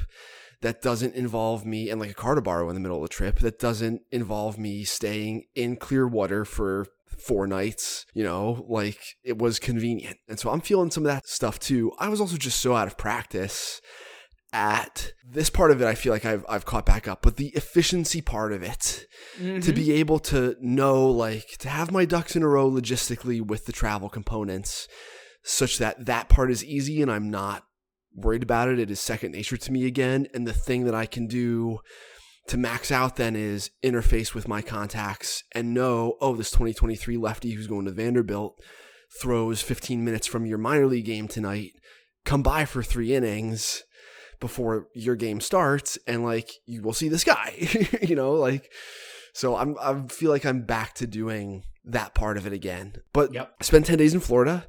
that 0.62 0.82
doesn't 0.82 1.14
involve 1.14 1.66
me 1.66 1.90
and 1.90 2.00
like 2.00 2.10
a 2.10 2.14
car 2.14 2.34
to 2.34 2.40
borrow 2.40 2.68
in 2.68 2.74
the 2.74 2.80
middle 2.80 2.96
of 2.96 3.02
the 3.02 3.14
trip 3.14 3.40
that 3.40 3.58
doesn't 3.58 4.02
involve 4.10 4.58
me 4.58 4.82
staying 4.82 5.44
in 5.54 5.76
Clearwater 5.76 6.44
for 6.44 6.86
four 7.18 7.46
nights, 7.46 8.06
you 8.14 8.24
know, 8.24 8.64
like 8.68 8.98
it 9.22 9.38
was 9.38 9.58
convenient. 9.58 10.16
And 10.28 10.38
so 10.38 10.50
I'm 10.50 10.60
feeling 10.60 10.90
some 10.90 11.04
of 11.04 11.12
that 11.12 11.26
stuff 11.26 11.58
too. 11.58 11.92
I 11.98 12.08
was 12.08 12.20
also 12.20 12.36
just 12.36 12.60
so 12.60 12.74
out 12.74 12.86
of 12.86 12.96
practice 12.96 13.80
at 14.54 15.12
this 15.28 15.50
part 15.50 15.72
of 15.72 15.82
it 15.82 15.86
i 15.86 15.96
feel 15.96 16.12
like 16.12 16.24
i've, 16.24 16.46
I've 16.48 16.64
caught 16.64 16.86
back 16.86 17.08
up 17.08 17.22
but 17.22 17.36
the 17.36 17.48
efficiency 17.48 18.22
part 18.22 18.52
of 18.52 18.62
it 18.62 19.04
mm-hmm. 19.36 19.58
to 19.58 19.72
be 19.72 19.92
able 19.92 20.20
to 20.20 20.56
know 20.60 21.06
like 21.06 21.58
to 21.58 21.68
have 21.68 21.90
my 21.90 22.04
ducks 22.04 22.36
in 22.36 22.44
a 22.44 22.48
row 22.48 22.70
logistically 22.70 23.44
with 23.44 23.66
the 23.66 23.72
travel 23.72 24.08
components 24.08 24.86
such 25.42 25.78
that 25.78 26.06
that 26.06 26.28
part 26.28 26.52
is 26.52 26.64
easy 26.64 27.02
and 27.02 27.10
i'm 27.10 27.28
not 27.28 27.64
worried 28.14 28.44
about 28.44 28.68
it 28.68 28.78
it 28.78 28.92
is 28.92 29.00
second 29.00 29.32
nature 29.32 29.56
to 29.56 29.72
me 29.72 29.86
again 29.86 30.28
and 30.32 30.46
the 30.46 30.52
thing 30.52 30.84
that 30.84 30.94
i 30.94 31.04
can 31.04 31.26
do 31.26 31.80
to 32.46 32.56
max 32.56 32.92
out 32.92 33.16
then 33.16 33.34
is 33.34 33.72
interface 33.82 34.34
with 34.34 34.46
my 34.46 34.62
contacts 34.62 35.42
and 35.52 35.74
know 35.74 36.16
oh 36.20 36.36
this 36.36 36.52
2023 36.52 37.16
lefty 37.16 37.50
who's 37.50 37.66
going 37.66 37.86
to 37.86 37.90
vanderbilt 37.90 38.56
throws 39.20 39.60
15 39.60 40.04
minutes 40.04 40.28
from 40.28 40.46
your 40.46 40.58
minor 40.58 40.86
league 40.86 41.06
game 41.06 41.26
tonight 41.26 41.72
come 42.24 42.42
by 42.42 42.64
for 42.64 42.84
three 42.84 43.12
innings 43.12 43.82
before 44.44 44.88
your 44.92 45.16
game 45.16 45.40
starts 45.40 45.96
and 46.06 46.22
like 46.22 46.50
you 46.66 46.82
will 46.82 46.92
see 46.92 47.08
this 47.08 47.24
guy 47.34 47.54
you 48.02 48.14
know 48.14 48.34
like 48.34 48.70
so 49.32 49.56
i'm 49.56 49.74
i 49.80 50.06
feel 50.08 50.30
like 50.30 50.44
i'm 50.44 50.60
back 50.60 50.92
to 50.92 51.06
doing 51.06 51.62
that 51.82 52.14
part 52.14 52.36
of 52.36 52.46
it 52.46 52.52
again 52.52 52.92
but 53.14 53.32
yep. 53.32 53.54
spent 53.62 53.86
10 53.86 53.96
days 53.96 54.12
in 54.12 54.20
florida 54.20 54.66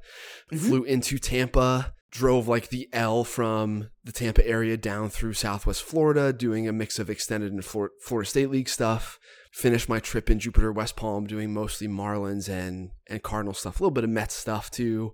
mm-hmm. 0.49 0.65
flew 0.65 0.83
into 0.85 1.19
tampa 1.19 1.93
drove 2.09 2.47
like 2.47 2.69
the 2.69 2.87
l 2.93 3.25
from 3.25 3.89
the 4.05 4.13
tampa 4.13 4.47
area 4.47 4.77
down 4.77 5.09
through 5.09 5.33
southwest 5.33 5.83
florida 5.83 6.31
doing 6.31 6.69
a 6.69 6.71
mix 6.71 6.97
of 6.97 7.09
extended 7.09 7.51
and 7.51 7.65
florida 7.65 8.25
state 8.25 8.49
league 8.49 8.69
stuff 8.69 9.19
finished 9.51 9.89
my 9.89 9.99
trip 9.99 10.29
in 10.29 10.39
jupiter 10.39 10.71
west 10.71 10.95
palm 10.95 11.27
doing 11.27 11.53
mostly 11.53 11.87
marlins 11.89 12.47
and 12.47 12.91
and 13.07 13.23
cardinal 13.23 13.53
stuff 13.53 13.81
a 13.81 13.83
little 13.83 13.91
bit 13.91 14.05
of 14.05 14.09
mets 14.09 14.35
stuff 14.35 14.71
too 14.71 15.13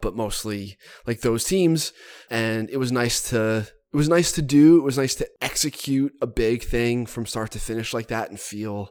but 0.00 0.16
mostly 0.16 0.78
like 1.06 1.20
those 1.20 1.44
teams 1.44 1.92
and 2.30 2.70
it 2.70 2.78
was 2.78 2.90
nice 2.90 3.28
to 3.28 3.68
it 3.92 3.96
was 3.96 4.08
nice 4.08 4.32
to 4.32 4.42
do. 4.42 4.78
It 4.78 4.84
was 4.84 4.98
nice 4.98 5.14
to 5.16 5.28
execute 5.40 6.12
a 6.20 6.26
big 6.26 6.62
thing 6.62 7.06
from 7.06 7.26
start 7.26 7.52
to 7.52 7.58
finish 7.58 7.94
like 7.94 8.08
that 8.08 8.30
and 8.30 8.38
feel 8.38 8.90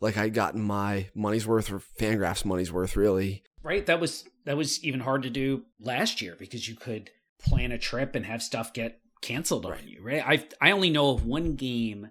like 0.00 0.16
I'd 0.16 0.34
gotten 0.34 0.62
my 0.62 1.08
money's 1.14 1.46
worth 1.46 1.72
or 1.72 1.80
Fangraphs 1.80 2.44
money's 2.44 2.72
worth, 2.72 2.96
really. 2.96 3.42
Right. 3.62 3.86
That 3.86 4.00
was 4.00 4.24
that 4.44 4.56
was 4.56 4.84
even 4.84 5.00
hard 5.00 5.22
to 5.22 5.30
do 5.30 5.62
last 5.80 6.20
year 6.20 6.36
because 6.38 6.68
you 6.68 6.76
could 6.76 7.10
plan 7.40 7.72
a 7.72 7.78
trip 7.78 8.14
and 8.14 8.26
have 8.26 8.42
stuff 8.42 8.74
get 8.74 9.00
canceled 9.22 9.64
right. 9.64 9.80
on 9.80 9.88
you. 9.88 10.02
Right. 10.02 10.22
I 10.24 10.46
I 10.60 10.72
only 10.72 10.90
know 10.90 11.10
of 11.10 11.24
one 11.24 11.54
game 11.54 12.08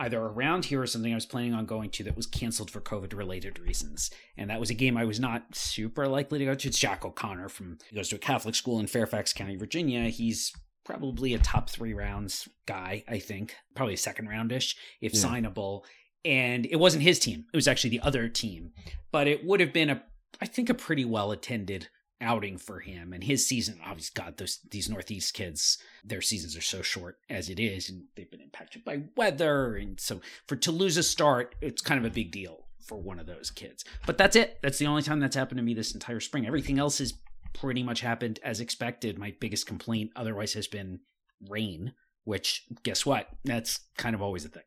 either 0.00 0.18
around 0.18 0.64
here 0.64 0.80
or 0.80 0.86
something 0.86 1.12
I 1.12 1.16
was 1.16 1.26
planning 1.26 1.52
on 1.52 1.66
going 1.66 1.90
to 1.90 2.04
that 2.04 2.16
was 2.16 2.26
canceled 2.26 2.70
for 2.70 2.80
COVID 2.80 3.14
related 3.14 3.58
reasons. 3.58 4.10
And 4.36 4.48
that 4.48 4.58
was 4.58 4.70
a 4.70 4.74
game 4.74 4.96
I 4.96 5.04
was 5.04 5.20
not 5.20 5.54
super 5.54 6.08
likely 6.08 6.38
to 6.38 6.46
go 6.46 6.54
to. 6.54 6.68
It's 6.68 6.78
Jack 6.78 7.04
O'Connor 7.04 7.50
from 7.50 7.78
he 7.88 7.96
goes 7.96 8.08
to 8.08 8.16
a 8.16 8.18
Catholic 8.18 8.54
school 8.54 8.80
in 8.80 8.86
Fairfax 8.86 9.32
County, 9.34 9.56
Virginia. 9.56 10.08
He's 10.08 10.52
probably 10.90 11.34
a 11.34 11.38
top 11.38 11.70
three 11.70 11.94
rounds 11.94 12.48
guy, 12.66 13.04
I 13.08 13.18
think, 13.18 13.54
probably 13.74 13.94
a 13.94 13.98
second 13.98 14.28
roundish 14.28 14.74
if 15.00 15.14
yeah. 15.14 15.20
signable. 15.20 15.84
And 16.24 16.66
it 16.66 16.76
wasn't 16.76 17.04
his 17.04 17.18
team; 17.18 17.46
it 17.52 17.56
was 17.56 17.68
actually 17.68 17.90
the 17.90 18.00
other 18.00 18.28
team. 18.28 18.72
But 19.12 19.26
it 19.26 19.44
would 19.44 19.60
have 19.60 19.72
been 19.72 19.90
a, 19.90 20.02
I 20.40 20.46
think, 20.46 20.68
a 20.68 20.74
pretty 20.74 21.04
well 21.04 21.30
attended 21.30 21.88
outing 22.20 22.58
for 22.58 22.80
him 22.80 23.12
and 23.12 23.24
his 23.24 23.46
season. 23.46 23.78
Obviously, 23.84 24.22
God, 24.22 24.36
those 24.36 24.58
these 24.70 24.90
Northeast 24.90 25.32
kids, 25.32 25.78
their 26.04 26.20
seasons 26.20 26.56
are 26.56 26.62
so 26.62 26.82
short 26.82 27.18
as 27.30 27.48
it 27.48 27.58
is, 27.58 27.88
and 27.88 28.04
they've 28.16 28.30
been 28.30 28.42
impacted 28.42 28.84
by 28.84 29.04
weather, 29.16 29.76
and 29.76 29.98
so 29.98 30.20
for 30.46 30.56
to 30.56 30.72
lose 30.72 30.96
a 30.96 31.02
start, 31.02 31.54
it's 31.60 31.80
kind 31.80 31.98
of 31.98 32.10
a 32.10 32.14
big 32.14 32.32
deal 32.32 32.66
for 32.84 32.98
one 32.98 33.18
of 33.18 33.26
those 33.26 33.50
kids. 33.50 33.84
But 34.04 34.18
that's 34.18 34.36
it. 34.36 34.58
That's 34.62 34.78
the 34.78 34.86
only 34.86 35.02
time 35.02 35.20
that's 35.20 35.36
happened 35.36 35.58
to 35.58 35.64
me 35.64 35.74
this 35.74 35.94
entire 35.94 36.20
spring. 36.20 36.46
Everything 36.46 36.78
else 36.78 37.00
is 37.00 37.14
pretty 37.52 37.82
much 37.82 38.00
happened 38.00 38.38
as 38.42 38.60
expected. 38.60 39.18
My 39.18 39.34
biggest 39.40 39.66
complaint 39.66 40.10
otherwise 40.16 40.54
has 40.54 40.66
been 40.66 41.00
rain, 41.48 41.92
which 42.24 42.64
guess 42.82 43.04
what? 43.04 43.28
That's 43.44 43.80
kind 43.96 44.14
of 44.14 44.22
always 44.22 44.44
a 44.44 44.48
thing. 44.48 44.62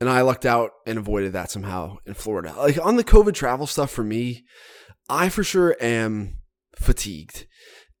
And 0.00 0.10
I 0.10 0.20
lucked 0.20 0.44
out 0.44 0.72
and 0.86 0.98
avoided 0.98 1.32
that 1.32 1.50
somehow 1.50 1.98
in 2.04 2.14
Florida. 2.14 2.54
Like 2.56 2.78
on 2.84 2.96
the 2.96 3.04
COVID 3.04 3.34
travel 3.34 3.66
stuff 3.66 3.90
for 3.90 4.04
me, 4.04 4.44
I 5.08 5.28
for 5.28 5.42
sure 5.42 5.76
am 5.80 6.38
fatigued. 6.76 7.46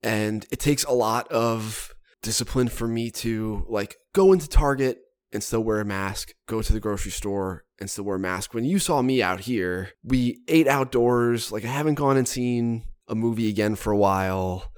And 0.02 0.46
it 0.50 0.60
takes 0.60 0.84
a 0.84 0.92
lot 0.92 1.30
of 1.32 1.94
discipline 2.22 2.68
for 2.68 2.86
me 2.86 3.10
to 3.10 3.64
like 3.68 3.96
go 4.12 4.32
into 4.32 4.48
Target 4.48 4.98
and 5.32 5.42
still 5.42 5.62
wear 5.62 5.80
a 5.80 5.84
mask, 5.84 6.32
go 6.46 6.60
to 6.62 6.72
the 6.72 6.80
grocery 6.80 7.10
store 7.10 7.64
and 7.80 7.90
still 7.90 8.04
wear 8.04 8.16
a 8.16 8.20
mask. 8.20 8.54
When 8.54 8.64
you 8.64 8.78
saw 8.78 9.02
me 9.02 9.22
out 9.22 9.40
here, 9.40 9.90
we 10.04 10.42
ate 10.48 10.68
outdoors. 10.68 11.50
Like 11.50 11.64
I 11.64 11.68
haven't 11.68 11.94
gone 11.94 12.16
and 12.16 12.28
seen 12.28 12.84
a 13.08 13.14
movie 13.14 13.48
again 13.48 13.74
for 13.74 13.92
a 13.92 13.96
while. 13.96 14.72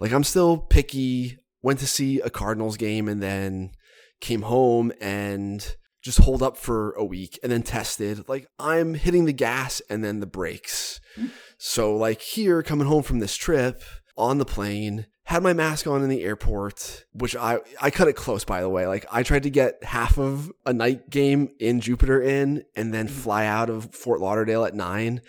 Like 0.00 0.12
I'm 0.12 0.24
still 0.24 0.58
picky. 0.58 1.38
Went 1.62 1.80
to 1.80 1.86
see 1.86 2.20
a 2.20 2.30
Cardinals 2.30 2.76
game 2.76 3.08
and 3.08 3.20
then, 3.20 3.72
came 4.20 4.42
home 4.42 4.92
and 5.00 5.76
just 6.02 6.18
holed 6.18 6.42
up 6.42 6.56
for 6.56 6.92
a 6.92 7.04
week 7.04 7.38
and 7.42 7.50
then 7.50 7.62
tested. 7.62 8.28
Like 8.28 8.46
I'm 8.58 8.94
hitting 8.94 9.24
the 9.24 9.32
gas 9.32 9.82
and 9.90 10.04
then 10.04 10.20
the 10.20 10.26
brakes. 10.26 11.00
Hmm. 11.16 11.26
So 11.58 11.96
like 11.96 12.20
here 12.20 12.62
coming 12.62 12.86
home 12.86 13.02
from 13.02 13.18
this 13.18 13.36
trip 13.36 13.82
on 14.16 14.38
the 14.38 14.44
plane, 14.44 15.06
had 15.24 15.42
my 15.42 15.52
mask 15.52 15.86
on 15.88 16.02
in 16.02 16.08
the 16.08 16.22
airport, 16.22 17.04
which 17.12 17.34
I 17.34 17.58
I 17.82 17.90
cut 17.90 18.06
it 18.06 18.14
close 18.14 18.44
by 18.44 18.60
the 18.60 18.68
way. 18.68 18.86
Like 18.86 19.04
I 19.10 19.24
tried 19.24 19.42
to 19.42 19.50
get 19.50 19.82
half 19.82 20.18
of 20.18 20.52
a 20.64 20.72
night 20.72 21.10
game 21.10 21.48
in 21.58 21.80
Jupiter 21.80 22.22
in 22.22 22.64
and 22.76 22.94
then 22.94 23.08
hmm. 23.08 23.12
fly 23.12 23.46
out 23.46 23.68
of 23.68 23.92
Fort 23.92 24.20
Lauderdale 24.20 24.64
at 24.64 24.74
9. 24.74 25.20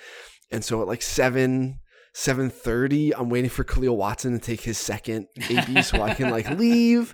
And 0.52 0.64
so 0.64 0.82
at 0.82 0.88
like 0.88 1.02
7 1.02 1.80
7:30 2.18 3.14
I'm 3.16 3.30
waiting 3.30 3.52
for 3.52 3.64
Khalil 3.64 3.96
Watson 3.96 4.34
to 4.34 4.40
take 4.40 4.62
his 4.62 4.80
second 4.80 5.28
AB 5.52 5.84
so 5.84 6.02
I 6.02 6.16
can 6.16 6.32
like 6.32 6.50
leave 6.58 7.14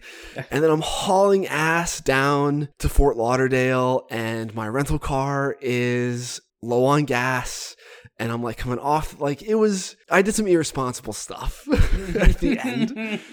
and 0.50 0.63
then 0.63 0.72
I'm 0.72 0.81
hauling 0.81 1.45
ass 1.45 2.00
down 2.00 2.69
to 2.79 2.88
Fort 2.88 3.17
Lauderdale 3.17 4.07
and 4.10 4.55
my 4.55 4.65
rental 4.65 5.00
car 5.00 5.57
is 5.60 6.39
low 6.62 6.86
on 6.86 7.03
gas 7.03 7.75
and 8.17 8.31
I'm 8.31 8.41
like 8.41 8.55
coming 8.55 8.79
off 8.79 9.19
like 9.19 9.41
it 9.41 9.55
was 9.55 9.98
I 10.10 10.22
did 10.22 10.36
some 10.36 10.48
irresponsible 10.48 11.12
stuff 11.12 11.67
at 12.15 12.39
the 12.39 12.57
end. 12.63 13.19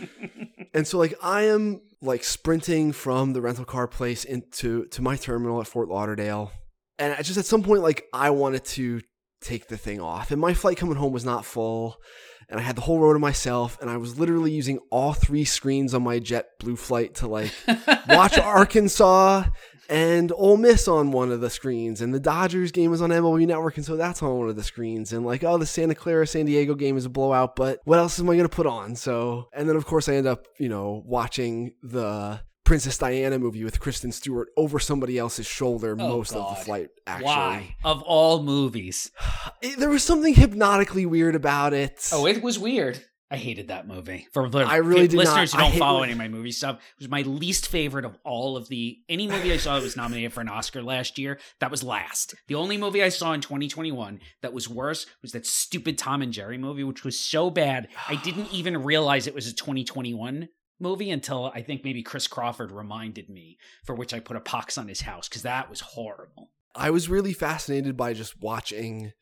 And 0.72 0.86
so 0.86 0.98
like 0.98 1.14
I 1.20 1.42
am 1.46 1.80
like 2.00 2.22
sprinting 2.22 2.92
from 2.92 3.32
the 3.32 3.40
rental 3.40 3.64
car 3.64 3.88
place 3.88 4.22
into 4.22 4.86
to 4.86 5.02
my 5.02 5.16
terminal 5.16 5.60
at 5.60 5.66
Fort 5.66 5.88
Lauderdale. 5.88 6.52
And 6.96 7.12
I 7.12 7.22
just 7.22 7.38
at 7.38 7.44
some 7.44 7.64
point 7.64 7.82
like 7.82 8.04
I 8.12 8.30
wanted 8.30 8.64
to 8.66 9.00
take 9.40 9.68
the 9.68 9.76
thing 9.76 10.00
off. 10.00 10.30
And 10.30 10.40
my 10.40 10.54
flight 10.54 10.76
coming 10.76 10.96
home 10.96 11.12
was 11.12 11.24
not 11.24 11.44
full. 11.44 12.00
And 12.48 12.58
I 12.58 12.62
had 12.62 12.76
the 12.76 12.82
whole 12.82 12.98
row 12.98 13.12
to 13.12 13.18
myself. 13.18 13.78
And 13.80 13.88
I 13.88 13.96
was 13.96 14.18
literally 14.18 14.50
using 14.50 14.78
all 14.90 15.12
three 15.12 15.44
screens 15.44 15.94
on 15.94 16.02
my 16.02 16.18
JetBlue 16.18 16.78
flight 16.78 17.14
to 17.16 17.28
like 17.28 17.52
watch 18.08 18.38
Arkansas 18.38 19.44
and 19.88 20.32
Ole 20.32 20.56
Miss 20.56 20.88
on 20.88 21.12
one 21.12 21.30
of 21.30 21.40
the 21.40 21.50
screens. 21.50 22.00
And 22.00 22.12
the 22.12 22.20
Dodgers 22.20 22.72
game 22.72 22.90
was 22.90 23.02
on 23.02 23.10
MLB 23.10 23.46
Network. 23.46 23.76
And 23.76 23.86
so 23.86 23.96
that's 23.96 24.22
on 24.22 24.36
one 24.36 24.48
of 24.48 24.56
the 24.56 24.64
screens. 24.64 25.12
And 25.12 25.24
like, 25.24 25.44
oh, 25.44 25.58
the 25.58 25.66
Santa 25.66 25.94
Clara 25.94 26.26
San 26.26 26.46
Diego 26.46 26.74
game 26.74 26.96
is 26.96 27.04
a 27.04 27.10
blowout. 27.10 27.56
But 27.56 27.80
what 27.84 27.98
else 27.98 28.18
am 28.18 28.28
I 28.28 28.34
going 28.34 28.48
to 28.48 28.54
put 28.54 28.66
on? 28.66 28.96
So, 28.96 29.48
and 29.52 29.68
then 29.68 29.76
of 29.76 29.86
course 29.86 30.08
I 30.08 30.14
end 30.14 30.26
up, 30.26 30.46
you 30.58 30.68
know, 30.68 31.02
watching 31.06 31.74
the 31.82 32.40
Princess 32.70 32.98
Diana 32.98 33.36
movie 33.36 33.64
with 33.64 33.80
Kristen 33.80 34.12
Stewart 34.12 34.50
over 34.56 34.78
somebody 34.78 35.18
else's 35.18 35.44
shoulder 35.44 35.96
Oh, 35.98 36.08
most 36.08 36.36
of 36.36 36.56
the 36.56 36.64
flight, 36.64 36.90
actually. 37.04 37.24
Why? 37.26 37.74
Of 37.82 38.00
all 38.02 38.44
movies. 38.44 39.10
It- 39.60 39.76
there 39.80 39.90
was 39.90 40.04
something 40.04 40.34
hypnotically 40.34 41.04
weird 41.04 41.34
about 41.34 41.72
it. 41.74 42.08
Oh, 42.12 42.26
it 42.26 42.40
was 42.44 42.60
weird. 42.60 43.04
I 43.28 43.36
hated 43.38 43.68
that 43.68 43.88
movie. 43.88 44.28
For 44.32 44.48
I 44.56 44.76
really 44.76 45.08
did 45.08 45.16
not- 45.16 45.24
listeners 45.24 45.52
who 45.52 45.58
don't 45.58 45.78
follow 45.78 46.04
any 46.04 46.12
of 46.12 46.18
my 46.18 46.28
movie 46.28 46.52
stuff, 46.52 46.76
it 46.76 47.00
was 47.00 47.08
my 47.08 47.22
least 47.22 47.66
favorite 47.66 48.04
of 48.04 48.16
all 48.24 48.56
of 48.56 48.68
the 48.68 48.98
any 49.08 49.26
movie 49.26 49.52
I 49.52 49.56
saw 49.56 49.74
that 49.74 49.82
was 49.82 49.96
nominated 49.96 50.32
for 50.32 50.40
an 50.40 50.48
Oscar 50.48 50.80
last 50.80 51.18
year. 51.18 51.40
That 51.58 51.72
was 51.72 51.82
last. 51.82 52.36
The 52.46 52.54
only 52.54 52.76
movie 52.76 53.02
I 53.02 53.08
saw 53.08 53.32
in 53.32 53.40
2021 53.40 54.20
that 54.42 54.52
was 54.52 54.68
worse 54.68 55.06
was 55.22 55.32
that 55.32 55.44
stupid 55.44 55.98
Tom 55.98 56.22
and 56.22 56.32
Jerry 56.32 56.56
movie, 56.58 56.84
which 56.84 57.02
was 57.04 57.18
so 57.18 57.50
bad 57.50 57.88
I 58.08 58.14
didn't 58.14 58.48
even 58.52 58.84
realize 58.84 59.26
it 59.26 59.34
was 59.34 59.48
a 59.48 59.54
2021 59.54 60.48
movie 60.80 61.10
until 61.10 61.52
I 61.54 61.62
think 61.62 61.84
maybe 61.84 62.02
Chris 62.02 62.26
Crawford 62.26 62.72
reminded 62.72 63.28
me, 63.28 63.58
for 63.84 63.94
which 63.94 64.12
I 64.14 64.20
put 64.20 64.36
a 64.36 64.40
pox 64.40 64.78
on 64.78 64.88
his 64.88 65.02
house 65.02 65.28
because 65.28 65.42
that 65.42 65.68
was 65.70 65.80
horrible. 65.80 66.50
I 66.74 66.90
was 66.90 67.08
really 67.08 67.32
fascinated 67.32 67.96
by 67.96 68.12
just 68.14 68.40
watching 68.40 69.12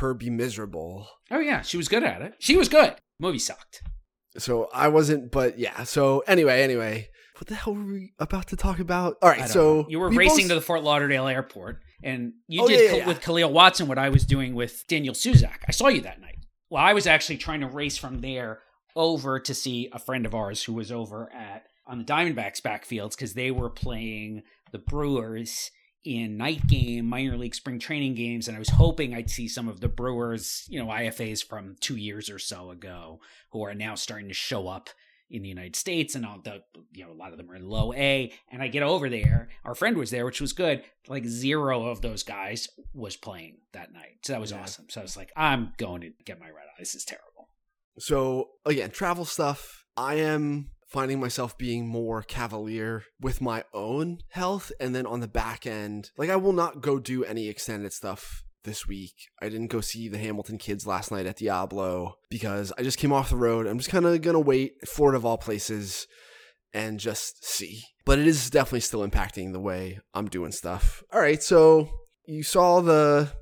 her 0.00 0.14
be 0.14 0.30
miserable. 0.30 1.08
Oh 1.30 1.40
yeah, 1.40 1.62
she 1.62 1.76
was 1.76 1.88
good 1.88 2.04
at 2.04 2.22
it. 2.22 2.34
She 2.38 2.56
was 2.56 2.68
good. 2.68 2.94
Movie 3.18 3.38
sucked. 3.38 3.82
So 4.38 4.68
I 4.72 4.88
wasn't, 4.88 5.30
but 5.30 5.58
yeah. 5.58 5.84
So 5.84 6.20
anyway, 6.26 6.62
anyway, 6.62 7.08
what 7.38 7.48
the 7.48 7.54
hell 7.54 7.74
were 7.74 7.84
we 7.84 8.12
about 8.18 8.46
to 8.48 8.56
talk 8.56 8.78
about? 8.78 9.16
All 9.20 9.28
right, 9.28 9.48
so 9.48 9.82
know. 9.82 9.86
you 9.88 9.98
were 10.00 10.08
we 10.08 10.16
racing 10.16 10.44
both- 10.44 10.48
to 10.50 10.54
the 10.54 10.60
Fort 10.60 10.82
Lauderdale 10.82 11.26
airport, 11.26 11.80
and 12.02 12.32
you 12.46 12.62
Oh, 12.62 12.68
did 12.68 12.90
yeah, 12.90 12.96
yeah. 12.98 13.06
with 13.06 13.20
Khalil 13.20 13.52
Watson 13.52 13.88
what 13.88 13.98
I 13.98 14.08
was 14.08 14.24
doing 14.24 14.54
with 14.54 14.84
Daniel 14.88 15.14
Susac. 15.14 15.58
I 15.68 15.72
saw 15.72 15.88
you 15.88 16.00
that 16.02 16.20
night. 16.20 16.38
Well, 16.70 16.82
I 16.82 16.94
was 16.94 17.06
actually 17.06 17.36
trying 17.36 17.60
to 17.60 17.66
race 17.66 17.98
from 17.98 18.20
there 18.20 18.60
over 18.96 19.38
to 19.40 19.54
see 19.54 19.88
a 19.92 19.98
friend 19.98 20.26
of 20.26 20.34
ours 20.34 20.64
who 20.64 20.72
was 20.72 20.90
over 20.92 21.30
at 21.32 21.66
on 21.86 21.98
the 21.98 22.04
Diamondbacks 22.04 22.60
backfields 22.60 23.10
because 23.16 23.34
they 23.34 23.50
were 23.50 23.70
playing 23.70 24.42
the 24.70 24.78
Brewers 24.78 25.70
in 26.04 26.36
night 26.36 26.66
game 26.66 27.08
minor 27.08 27.36
league 27.36 27.54
spring 27.54 27.78
training 27.78 28.12
games 28.12 28.48
and 28.48 28.56
i 28.56 28.58
was 28.58 28.70
hoping 28.70 29.14
i'd 29.14 29.30
see 29.30 29.46
some 29.46 29.68
of 29.68 29.78
the 29.78 29.86
brewers 29.88 30.64
you 30.68 30.76
know 30.76 30.90
ifas 30.90 31.46
from 31.46 31.76
two 31.78 31.94
years 31.94 32.28
or 32.28 32.40
so 32.40 32.72
ago 32.72 33.20
who 33.52 33.62
are 33.62 33.72
now 33.72 33.94
starting 33.94 34.26
to 34.26 34.34
show 34.34 34.66
up 34.66 34.90
in 35.30 35.40
the 35.40 35.48
United 35.48 35.74
States, 35.74 36.14
and 36.14 36.26
all 36.26 36.38
the 36.44 36.62
you 36.92 37.02
know 37.06 37.10
a 37.10 37.14
lot 37.14 37.32
of 37.32 37.38
them 37.38 37.50
are 37.50 37.54
in 37.54 37.66
low 37.66 37.90
A. 37.94 38.30
And 38.50 38.60
I 38.62 38.68
get 38.68 38.82
over 38.82 39.08
there, 39.08 39.48
our 39.64 39.74
friend 39.74 39.96
was 39.96 40.10
there, 40.10 40.26
which 40.26 40.42
was 40.42 40.52
good. 40.52 40.82
Like 41.08 41.24
zero 41.24 41.86
of 41.86 42.02
those 42.02 42.22
guys 42.22 42.68
was 42.92 43.16
playing 43.16 43.56
that 43.72 43.94
night, 43.94 44.18
so 44.20 44.34
that 44.34 44.42
was 44.42 44.50
Yeah. 44.50 44.60
awesome. 44.60 44.90
So 44.90 45.00
I 45.00 45.04
was 45.04 45.16
like, 45.16 45.32
I'm 45.34 45.72
going 45.78 46.02
to 46.02 46.10
get 46.26 46.38
my 46.38 46.48
red 46.48 46.66
eye. 46.68 46.80
This 46.80 46.94
is 46.94 47.06
terrible. 47.06 47.31
So 47.98 48.50
again, 48.64 48.90
travel 48.90 49.24
stuff. 49.24 49.84
I 49.96 50.14
am 50.14 50.70
finding 50.92 51.18
myself 51.18 51.56
being 51.56 51.88
more 51.88 52.22
cavalier 52.22 53.04
with 53.20 53.40
my 53.40 53.64
own 53.72 54.18
health, 54.30 54.70
and 54.78 54.94
then 54.94 55.06
on 55.06 55.20
the 55.20 55.28
back 55.28 55.66
end, 55.66 56.10
like 56.16 56.30
I 56.30 56.36
will 56.36 56.52
not 56.52 56.82
go 56.82 56.98
do 56.98 57.24
any 57.24 57.48
extended 57.48 57.92
stuff 57.92 58.44
this 58.64 58.86
week. 58.86 59.14
I 59.40 59.48
didn't 59.48 59.68
go 59.68 59.80
see 59.80 60.08
the 60.08 60.18
Hamilton 60.18 60.58
kids 60.58 60.86
last 60.86 61.10
night 61.10 61.26
at 61.26 61.38
Diablo 61.38 62.16
because 62.30 62.72
I 62.78 62.82
just 62.82 62.98
came 62.98 63.12
off 63.12 63.30
the 63.30 63.36
road. 63.36 63.66
I'm 63.66 63.78
just 63.78 63.90
kind 63.90 64.06
of 64.06 64.20
gonna 64.22 64.40
wait, 64.40 64.74
Florida 64.86 65.16
of 65.16 65.24
all 65.24 65.38
places, 65.38 66.06
and 66.74 67.00
just 67.00 67.44
see. 67.44 67.82
But 68.04 68.18
it 68.18 68.26
is 68.26 68.50
definitely 68.50 68.80
still 68.80 69.06
impacting 69.06 69.52
the 69.52 69.60
way 69.60 70.00
I'm 70.14 70.28
doing 70.28 70.52
stuff. 70.52 71.02
All 71.12 71.20
right, 71.20 71.42
so 71.42 71.88
you 72.26 72.42
saw 72.42 72.80
the 72.80 73.32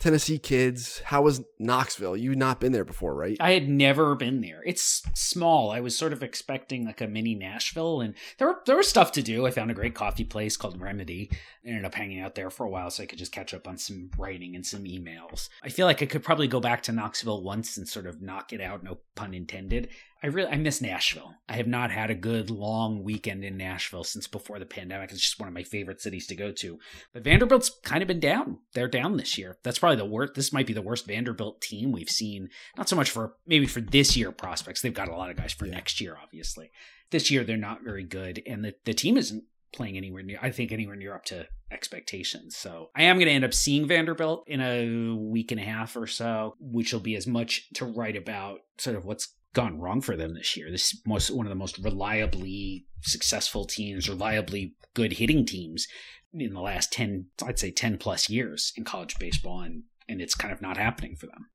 Tennessee 0.00 0.38
kids. 0.38 1.00
How 1.04 1.22
was 1.22 1.42
Knoxville? 1.58 2.16
You've 2.16 2.36
not 2.36 2.58
been 2.58 2.72
there 2.72 2.86
before, 2.86 3.14
right? 3.14 3.36
I 3.38 3.52
had 3.52 3.68
never 3.68 4.14
been 4.14 4.40
there. 4.40 4.62
It's 4.64 5.02
small. 5.14 5.70
I 5.70 5.80
was 5.80 5.96
sort 5.96 6.14
of 6.14 6.22
expecting 6.22 6.86
like 6.86 7.02
a 7.02 7.06
mini 7.06 7.34
Nashville, 7.34 8.00
and 8.00 8.14
there 8.38 8.48
were, 8.48 8.60
there 8.64 8.76
was 8.76 8.88
stuff 8.88 9.12
to 9.12 9.22
do. 9.22 9.46
I 9.46 9.50
found 9.50 9.70
a 9.70 9.74
great 9.74 9.94
coffee 9.94 10.24
place 10.24 10.56
called 10.56 10.80
Remedy. 10.80 11.30
I 11.64 11.68
ended 11.68 11.84
up 11.84 11.94
hanging 11.94 12.20
out 12.20 12.34
there 12.34 12.48
for 12.48 12.64
a 12.64 12.70
while 12.70 12.90
so 12.90 13.02
I 13.02 13.06
could 13.06 13.18
just 13.18 13.32
catch 13.32 13.52
up 13.52 13.68
on 13.68 13.76
some 13.76 14.10
writing 14.16 14.56
and 14.56 14.64
some 14.64 14.84
emails. 14.84 15.50
I 15.62 15.68
feel 15.68 15.86
like 15.86 16.02
I 16.02 16.06
could 16.06 16.22
probably 16.22 16.48
go 16.48 16.60
back 16.60 16.82
to 16.84 16.92
Knoxville 16.92 17.42
once 17.42 17.76
and 17.76 17.86
sort 17.86 18.06
of 18.06 18.22
knock 18.22 18.54
it 18.54 18.62
out, 18.62 18.82
no 18.82 18.98
pun 19.14 19.34
intended. 19.34 19.90
I 20.22 20.26
really 20.26 20.50
I 20.50 20.56
miss 20.56 20.82
Nashville. 20.82 21.34
I 21.48 21.54
have 21.54 21.66
not 21.66 21.90
had 21.90 22.10
a 22.10 22.14
good 22.14 22.50
long 22.50 23.02
weekend 23.02 23.42
in 23.44 23.56
Nashville 23.56 24.04
since 24.04 24.26
before 24.26 24.58
the 24.58 24.66
pandemic. 24.66 25.10
It's 25.10 25.20
just 25.20 25.40
one 25.40 25.48
of 25.48 25.54
my 25.54 25.62
favorite 25.62 26.00
cities 26.00 26.26
to 26.26 26.36
go 26.36 26.52
to. 26.52 26.78
But 27.14 27.24
Vanderbilt's 27.24 27.70
kind 27.84 28.02
of 28.02 28.08
been 28.08 28.20
down. 28.20 28.58
They're 28.74 28.88
down 28.88 29.16
this 29.16 29.38
year. 29.38 29.56
That's 29.62 29.78
probably 29.78 29.96
the 29.96 30.04
worst. 30.04 30.34
This 30.34 30.52
might 30.52 30.66
be 30.66 30.72
the 30.74 30.82
worst 30.82 31.06
Vanderbilt 31.06 31.62
team 31.62 31.90
we've 31.90 32.10
seen. 32.10 32.50
Not 32.76 32.88
so 32.88 32.96
much 32.96 33.10
for 33.10 33.34
maybe 33.46 33.66
for 33.66 33.80
this 33.80 34.16
year 34.16 34.30
prospects. 34.30 34.82
They've 34.82 34.92
got 34.92 35.08
a 35.08 35.16
lot 35.16 35.30
of 35.30 35.36
guys 35.36 35.52
for 35.52 35.66
Yeah. 35.66 35.72
next 35.72 36.00
year, 36.00 36.16
obviously. 36.22 36.70
This 37.10 37.30
year 37.30 37.42
they're 37.42 37.56
not 37.56 37.82
very 37.82 38.04
good, 38.04 38.42
and 38.46 38.64
the 38.64 38.74
the 38.84 38.94
team 38.94 39.16
isn't 39.16 39.44
playing 39.72 39.96
anywhere 39.96 40.22
near. 40.22 40.38
I 40.42 40.50
think 40.50 40.70
anywhere 40.72 40.96
near 40.96 41.14
up 41.14 41.24
to 41.26 41.46
expectations. 41.70 42.56
So 42.56 42.90
I 42.94 43.04
am 43.04 43.16
going 43.16 43.26
to 43.28 43.32
end 43.32 43.44
up 43.44 43.54
seeing 43.54 43.86
Vanderbilt 43.86 44.44
in 44.46 44.60
a 44.60 45.14
week 45.16 45.50
and 45.52 45.60
a 45.60 45.64
half 45.64 45.96
or 45.96 46.06
so, 46.06 46.56
which 46.60 46.92
will 46.92 47.00
be 47.00 47.16
as 47.16 47.26
much 47.26 47.68
to 47.74 47.84
write 47.84 48.16
about 48.16 48.60
sort 48.78 48.96
of 48.96 49.04
what's 49.04 49.34
gone 49.52 49.78
wrong 49.78 50.00
for 50.00 50.16
them 50.16 50.34
this 50.34 50.56
year. 50.56 50.70
This 50.70 50.92
is 50.92 51.00
most 51.06 51.30
one 51.30 51.46
of 51.46 51.50
the 51.50 51.56
most 51.56 51.78
reliably 51.78 52.86
successful 53.02 53.64
teams, 53.64 54.08
reliably 54.08 54.74
good 54.94 55.14
hitting 55.14 55.44
teams 55.46 55.86
in 56.32 56.52
the 56.54 56.60
last 56.60 56.92
10 56.92 57.26
I'd 57.44 57.58
say 57.58 57.70
10 57.72 57.98
plus 57.98 58.28
years 58.30 58.72
in 58.76 58.84
college 58.84 59.18
baseball 59.18 59.60
and 59.62 59.82
and 60.08 60.20
it's 60.20 60.34
kind 60.34 60.52
of 60.52 60.60
not 60.62 60.76
happening 60.76 61.16
for 61.16 61.26
them. 61.26 61.46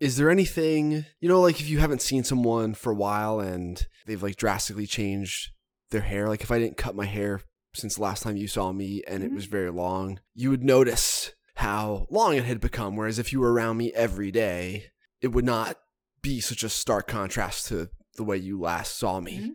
Is 0.00 0.16
there 0.16 0.30
anything, 0.30 1.04
you 1.20 1.28
know, 1.28 1.40
like 1.40 1.60
if 1.60 1.68
you 1.68 1.78
haven't 1.78 2.02
seen 2.02 2.24
someone 2.24 2.74
for 2.74 2.92
a 2.92 2.96
while 2.96 3.38
and 3.40 3.86
they've 4.06 4.22
like 4.22 4.36
drastically 4.36 4.86
changed 4.86 5.50
their 5.90 6.00
hair, 6.00 6.28
like 6.28 6.40
if 6.42 6.50
I 6.50 6.58
didn't 6.58 6.76
cut 6.76 6.96
my 6.96 7.06
hair 7.06 7.40
since 7.74 7.96
the 7.96 8.02
last 8.02 8.22
time 8.22 8.36
you 8.36 8.48
saw 8.48 8.72
me 8.72 9.02
and 9.06 9.22
it 9.22 9.30
Mhm. 9.30 9.34
was 9.34 9.46
very 9.46 9.70
long, 9.70 10.20
you 10.34 10.50
would 10.50 10.64
notice 10.64 11.32
how 11.56 12.06
long 12.10 12.34
it 12.36 12.44
had 12.44 12.60
become. 12.60 12.96
Whereas 12.96 13.18
if 13.18 13.32
you 13.32 13.40
were 13.40 13.52
around 13.52 13.76
me 13.76 13.92
every 13.92 14.30
day, 14.32 14.86
it 15.20 15.28
would 15.28 15.44
not 15.44 15.76
be 16.22 16.40
such 16.40 16.62
a 16.62 16.68
stark 16.68 17.08
contrast 17.08 17.66
to 17.68 17.88
the 18.16 18.24
way 18.24 18.36
you 18.36 18.60
last 18.60 18.98
saw 18.98 19.20
me. 19.20 19.38
Mhm. 19.38 19.50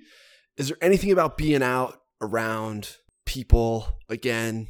Is 0.57 0.69
there 0.69 0.77
anything 0.81 1.11
about 1.11 1.37
being 1.37 1.61
out 1.61 1.99
around 2.21 2.97
people 3.25 3.99
again 4.09 4.67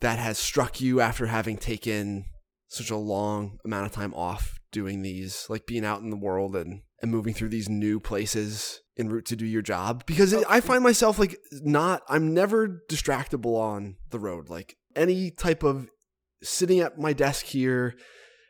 that 0.00 0.18
has 0.18 0.38
struck 0.38 0.80
you 0.80 1.00
after 1.00 1.26
having 1.26 1.56
taken 1.56 2.24
such 2.68 2.90
a 2.90 2.96
long 2.96 3.58
amount 3.64 3.86
of 3.86 3.92
time 3.92 4.14
off 4.14 4.58
doing 4.70 5.02
these, 5.02 5.46
like 5.48 5.66
being 5.66 5.84
out 5.84 6.02
in 6.02 6.10
the 6.10 6.16
world 6.16 6.54
and, 6.54 6.82
and 7.02 7.10
moving 7.10 7.34
through 7.34 7.48
these 7.48 7.68
new 7.68 7.98
places 7.98 8.80
en 8.96 9.08
route 9.08 9.24
to 9.24 9.36
do 9.36 9.46
your 9.46 9.62
job? 9.62 10.04
Because 10.06 10.32
it, 10.32 10.44
I 10.48 10.60
find 10.60 10.84
myself 10.84 11.18
like 11.18 11.36
not, 11.50 12.02
I'm 12.08 12.32
never 12.32 12.82
distractible 12.90 13.56
on 13.58 13.96
the 14.10 14.18
road. 14.20 14.48
Like 14.48 14.76
any 14.94 15.30
type 15.30 15.62
of 15.62 15.88
sitting 16.42 16.78
at 16.80 16.98
my 16.98 17.12
desk 17.12 17.46
here, 17.46 17.94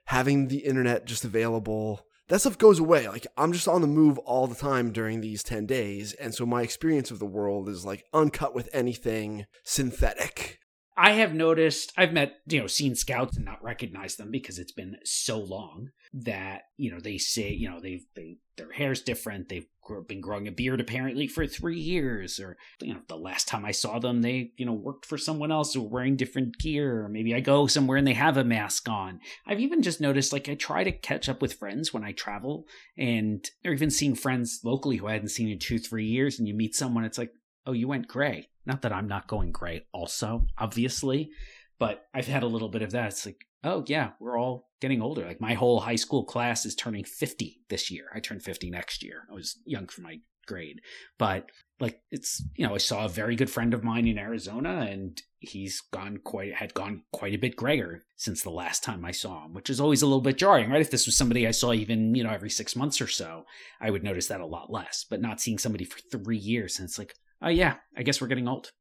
having 0.06 0.48
the 0.48 0.58
internet 0.58 1.06
just 1.06 1.24
available, 1.24 2.00
that 2.28 2.40
stuff 2.40 2.58
goes 2.58 2.78
away. 2.78 3.08
Like 3.08 3.26
I'm 3.36 3.52
just 3.52 3.68
on 3.68 3.80
the 3.80 3.86
move 3.86 4.18
all 4.18 4.46
the 4.46 4.54
time 4.54 4.92
during 4.92 5.20
these 5.20 5.42
10 5.42 5.66
days. 5.66 6.12
And 6.14 6.34
so 6.34 6.46
my 6.46 6.62
experience 6.62 7.10
of 7.10 7.18
the 7.18 7.26
world 7.26 7.68
is 7.68 7.84
like 7.84 8.04
uncut 8.12 8.54
with 8.54 8.68
anything 8.72 9.46
synthetic. 9.64 10.60
I 10.96 11.12
have 11.12 11.32
noticed, 11.32 11.92
I've 11.96 12.12
met, 12.12 12.32
you 12.46 12.60
know, 12.60 12.66
seen 12.66 12.96
scouts 12.96 13.36
and 13.36 13.44
not 13.44 13.62
recognized 13.62 14.18
them 14.18 14.32
because 14.32 14.58
it's 14.58 14.72
been 14.72 14.96
so 15.04 15.38
long 15.38 15.90
that, 16.12 16.62
you 16.76 16.90
know, 16.90 16.98
they 16.98 17.18
say, 17.18 17.52
you 17.52 17.70
know, 17.70 17.78
they've, 17.80 18.04
they, 18.16 18.38
their 18.56 18.72
hair's 18.72 19.00
different. 19.00 19.48
They've 19.48 19.68
been 20.06 20.20
growing 20.20 20.48
a 20.48 20.52
beard 20.52 20.80
apparently 20.80 21.26
for 21.26 21.46
three 21.46 21.78
years. 21.78 22.38
Or, 22.38 22.56
you 22.80 22.94
know, 22.94 23.00
the 23.08 23.16
last 23.16 23.48
time 23.48 23.64
I 23.64 23.72
saw 23.72 23.98
them, 23.98 24.22
they, 24.22 24.52
you 24.56 24.66
know, 24.66 24.72
worked 24.72 25.06
for 25.06 25.18
someone 25.18 25.50
else 25.52 25.74
or 25.74 25.88
wearing 25.88 26.16
different 26.16 26.58
gear. 26.58 27.04
Or 27.04 27.08
maybe 27.08 27.34
I 27.34 27.40
go 27.40 27.66
somewhere 27.66 27.96
and 27.96 28.06
they 28.06 28.14
have 28.14 28.36
a 28.36 28.44
mask 28.44 28.88
on. 28.88 29.20
I've 29.46 29.60
even 29.60 29.82
just 29.82 30.00
noticed, 30.00 30.32
like, 30.32 30.48
I 30.48 30.54
try 30.54 30.84
to 30.84 30.92
catch 30.92 31.28
up 31.28 31.42
with 31.42 31.54
friends 31.54 31.92
when 31.92 32.04
I 32.04 32.12
travel 32.12 32.66
and, 32.96 33.48
or 33.64 33.72
even 33.72 33.90
seeing 33.90 34.14
friends 34.14 34.60
locally 34.64 34.96
who 34.96 35.06
I 35.08 35.12
hadn't 35.12 35.28
seen 35.28 35.48
in 35.48 35.58
two, 35.58 35.78
three 35.78 36.06
years. 36.06 36.38
And 36.38 36.46
you 36.46 36.54
meet 36.54 36.74
someone, 36.74 37.04
it's 37.04 37.18
like, 37.18 37.32
oh, 37.66 37.72
you 37.72 37.88
went 37.88 38.08
gray. 38.08 38.48
Not 38.66 38.82
that 38.82 38.92
I'm 38.92 39.08
not 39.08 39.28
going 39.28 39.50
gray, 39.50 39.86
also, 39.92 40.46
obviously, 40.58 41.30
but 41.78 42.04
I've 42.14 42.26
had 42.26 42.42
a 42.42 42.48
little 42.48 42.68
bit 42.68 42.82
of 42.82 42.90
that. 42.92 43.08
It's 43.08 43.26
like, 43.26 43.46
oh, 43.64 43.84
yeah, 43.86 44.10
we're 44.20 44.38
all 44.38 44.68
getting 44.80 45.02
older. 45.02 45.26
Like 45.26 45.40
my 45.40 45.54
whole 45.54 45.80
high 45.80 45.96
school 45.96 46.24
class 46.24 46.64
is 46.64 46.74
turning 46.74 47.04
50 47.04 47.62
this 47.68 47.90
year. 47.90 48.06
I 48.14 48.20
turn 48.20 48.40
50 48.40 48.70
next 48.70 49.02
year. 49.02 49.22
I 49.30 49.34
was 49.34 49.58
young 49.64 49.86
for 49.88 50.02
my 50.02 50.20
grade, 50.46 50.80
but 51.18 51.50
like 51.78 52.00
it's, 52.10 52.42
you 52.54 52.66
know, 52.66 52.74
I 52.74 52.78
saw 52.78 53.04
a 53.04 53.08
very 53.08 53.36
good 53.36 53.50
friend 53.50 53.74
of 53.74 53.84
mine 53.84 54.06
in 54.08 54.18
Arizona 54.18 54.86
and 54.88 55.20
he's 55.40 55.80
gone 55.92 56.18
quite, 56.24 56.54
had 56.54 56.74
gone 56.74 57.02
quite 57.12 57.34
a 57.34 57.38
bit 57.38 57.54
grayer 57.54 58.02
since 58.16 58.42
the 58.42 58.50
last 58.50 58.82
time 58.82 59.04
I 59.04 59.10
saw 59.10 59.44
him, 59.44 59.52
which 59.52 59.70
is 59.70 59.80
always 59.80 60.02
a 60.02 60.06
little 60.06 60.22
bit 60.22 60.38
jarring, 60.38 60.70
right? 60.70 60.80
If 60.80 60.90
this 60.90 61.06
was 61.06 61.16
somebody 61.16 61.46
I 61.46 61.52
saw 61.52 61.72
even, 61.72 62.14
you 62.14 62.24
know, 62.24 62.30
every 62.30 62.50
six 62.50 62.74
months 62.74 63.00
or 63.00 63.06
so, 63.06 63.44
I 63.80 63.90
would 63.90 64.02
notice 64.02 64.26
that 64.28 64.40
a 64.40 64.46
lot 64.46 64.72
less, 64.72 65.04
but 65.08 65.20
not 65.20 65.40
seeing 65.40 65.58
somebody 65.58 65.84
for 65.84 65.98
three 66.10 66.38
years. 66.38 66.78
And 66.78 66.88
it's 66.88 66.98
like, 66.98 67.14
oh 67.42 67.48
yeah, 67.48 67.76
I 67.96 68.02
guess 68.02 68.20
we're 68.20 68.28
getting 68.28 68.48
old. 68.48 68.72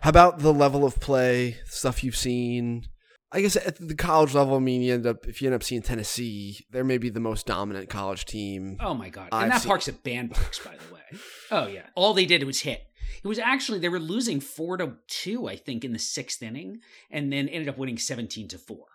How 0.00 0.10
about 0.10 0.38
the 0.38 0.52
level 0.52 0.84
of 0.84 1.00
play, 1.00 1.56
stuff 1.66 2.04
you've 2.04 2.16
seen? 2.16 2.86
I 3.30 3.42
guess 3.42 3.56
at 3.56 3.76
the 3.76 3.94
college 3.94 4.34
level, 4.34 4.56
I 4.56 4.60
mean, 4.60 4.80
you 4.80 4.94
end 4.94 5.06
up 5.06 5.26
if 5.26 5.42
you 5.42 5.48
end 5.48 5.54
up 5.54 5.62
seeing 5.62 5.82
Tennessee, 5.82 6.64
they're 6.70 6.84
maybe 6.84 7.10
the 7.10 7.20
most 7.20 7.46
dominant 7.46 7.90
college 7.90 8.24
team. 8.24 8.78
Oh 8.80 8.94
my 8.94 9.10
god! 9.10 9.28
And 9.32 9.50
that 9.50 9.62
seen... 9.62 9.68
park's 9.68 9.88
a 9.88 9.92
bandbox, 9.92 10.60
by 10.60 10.76
the 10.76 10.94
way. 10.94 11.20
Oh 11.50 11.66
yeah, 11.66 11.86
all 11.94 12.14
they 12.14 12.24
did 12.24 12.44
was 12.44 12.60
hit. 12.60 12.82
It 13.22 13.28
was 13.28 13.38
actually 13.38 13.80
they 13.80 13.88
were 13.88 13.98
losing 13.98 14.40
four 14.40 14.76
to 14.78 14.94
two, 15.08 15.46
I 15.46 15.56
think, 15.56 15.84
in 15.84 15.92
the 15.92 15.98
sixth 15.98 16.42
inning, 16.42 16.80
and 17.10 17.30
then 17.32 17.48
ended 17.48 17.68
up 17.68 17.76
winning 17.76 17.98
seventeen 17.98 18.48
to 18.48 18.58
four. 18.58 18.86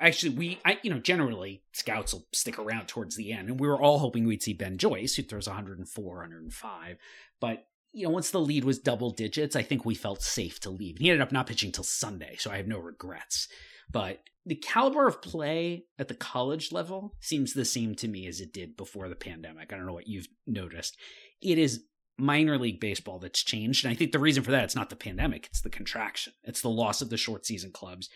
actually, 0.00 0.30
we, 0.30 0.58
I, 0.64 0.78
you 0.82 0.90
know, 0.90 0.98
generally 0.98 1.62
scouts 1.72 2.12
will 2.12 2.26
stick 2.32 2.58
around 2.58 2.88
towards 2.88 3.14
the 3.14 3.32
end, 3.32 3.48
and 3.48 3.60
we 3.60 3.68
were 3.68 3.80
all 3.80 4.00
hoping 4.00 4.26
we'd 4.26 4.42
see 4.42 4.54
Ben 4.54 4.76
Joyce, 4.76 5.14
who 5.14 5.22
throws 5.22 5.46
104, 5.46 6.04
105, 6.04 6.96
but 7.38 7.67
you 7.92 8.04
know, 8.04 8.10
once 8.10 8.30
the 8.30 8.40
lead 8.40 8.64
was 8.64 8.78
double 8.78 9.10
digits, 9.10 9.56
I 9.56 9.62
think 9.62 9.84
we 9.84 9.94
felt 9.94 10.22
safe 10.22 10.60
to 10.60 10.70
leave. 10.70 10.98
He 10.98 11.10
ended 11.10 11.22
up 11.22 11.32
not 11.32 11.46
pitching 11.46 11.72
till 11.72 11.84
Sunday, 11.84 12.36
so 12.38 12.50
I 12.50 12.56
have 12.56 12.68
no 12.68 12.78
regrets. 12.78 13.48
But 13.90 14.20
the 14.44 14.54
caliber 14.54 15.06
of 15.06 15.22
play 15.22 15.84
at 15.98 16.08
the 16.08 16.14
college 16.14 16.72
level 16.72 17.14
seems 17.20 17.52
the 17.52 17.64
same 17.64 17.94
to 17.96 18.08
me 18.08 18.26
as 18.26 18.40
it 18.40 18.52
did 18.52 18.76
before 18.76 19.08
the 19.08 19.14
pandemic. 19.14 19.72
I 19.72 19.76
don't 19.76 19.86
know 19.86 19.92
what 19.92 20.08
you've 20.08 20.28
noticed. 20.46 20.96
It 21.40 21.58
is 21.58 21.84
minor 22.18 22.58
league 22.58 22.80
baseball 22.80 23.18
that's 23.18 23.42
changed. 23.42 23.84
And 23.84 23.92
I 23.92 23.94
think 23.94 24.12
the 24.12 24.18
reason 24.18 24.42
for 24.42 24.50
that, 24.50 24.64
it's 24.64 24.74
not 24.74 24.90
the 24.90 24.96
pandemic, 24.96 25.46
it's 25.46 25.60
the 25.60 25.70
contraction. 25.70 26.32
It's 26.44 26.60
the 26.60 26.68
loss 26.68 27.00
of 27.00 27.10
the 27.10 27.16
short 27.16 27.46
season 27.46 27.70
clubs 27.72 28.08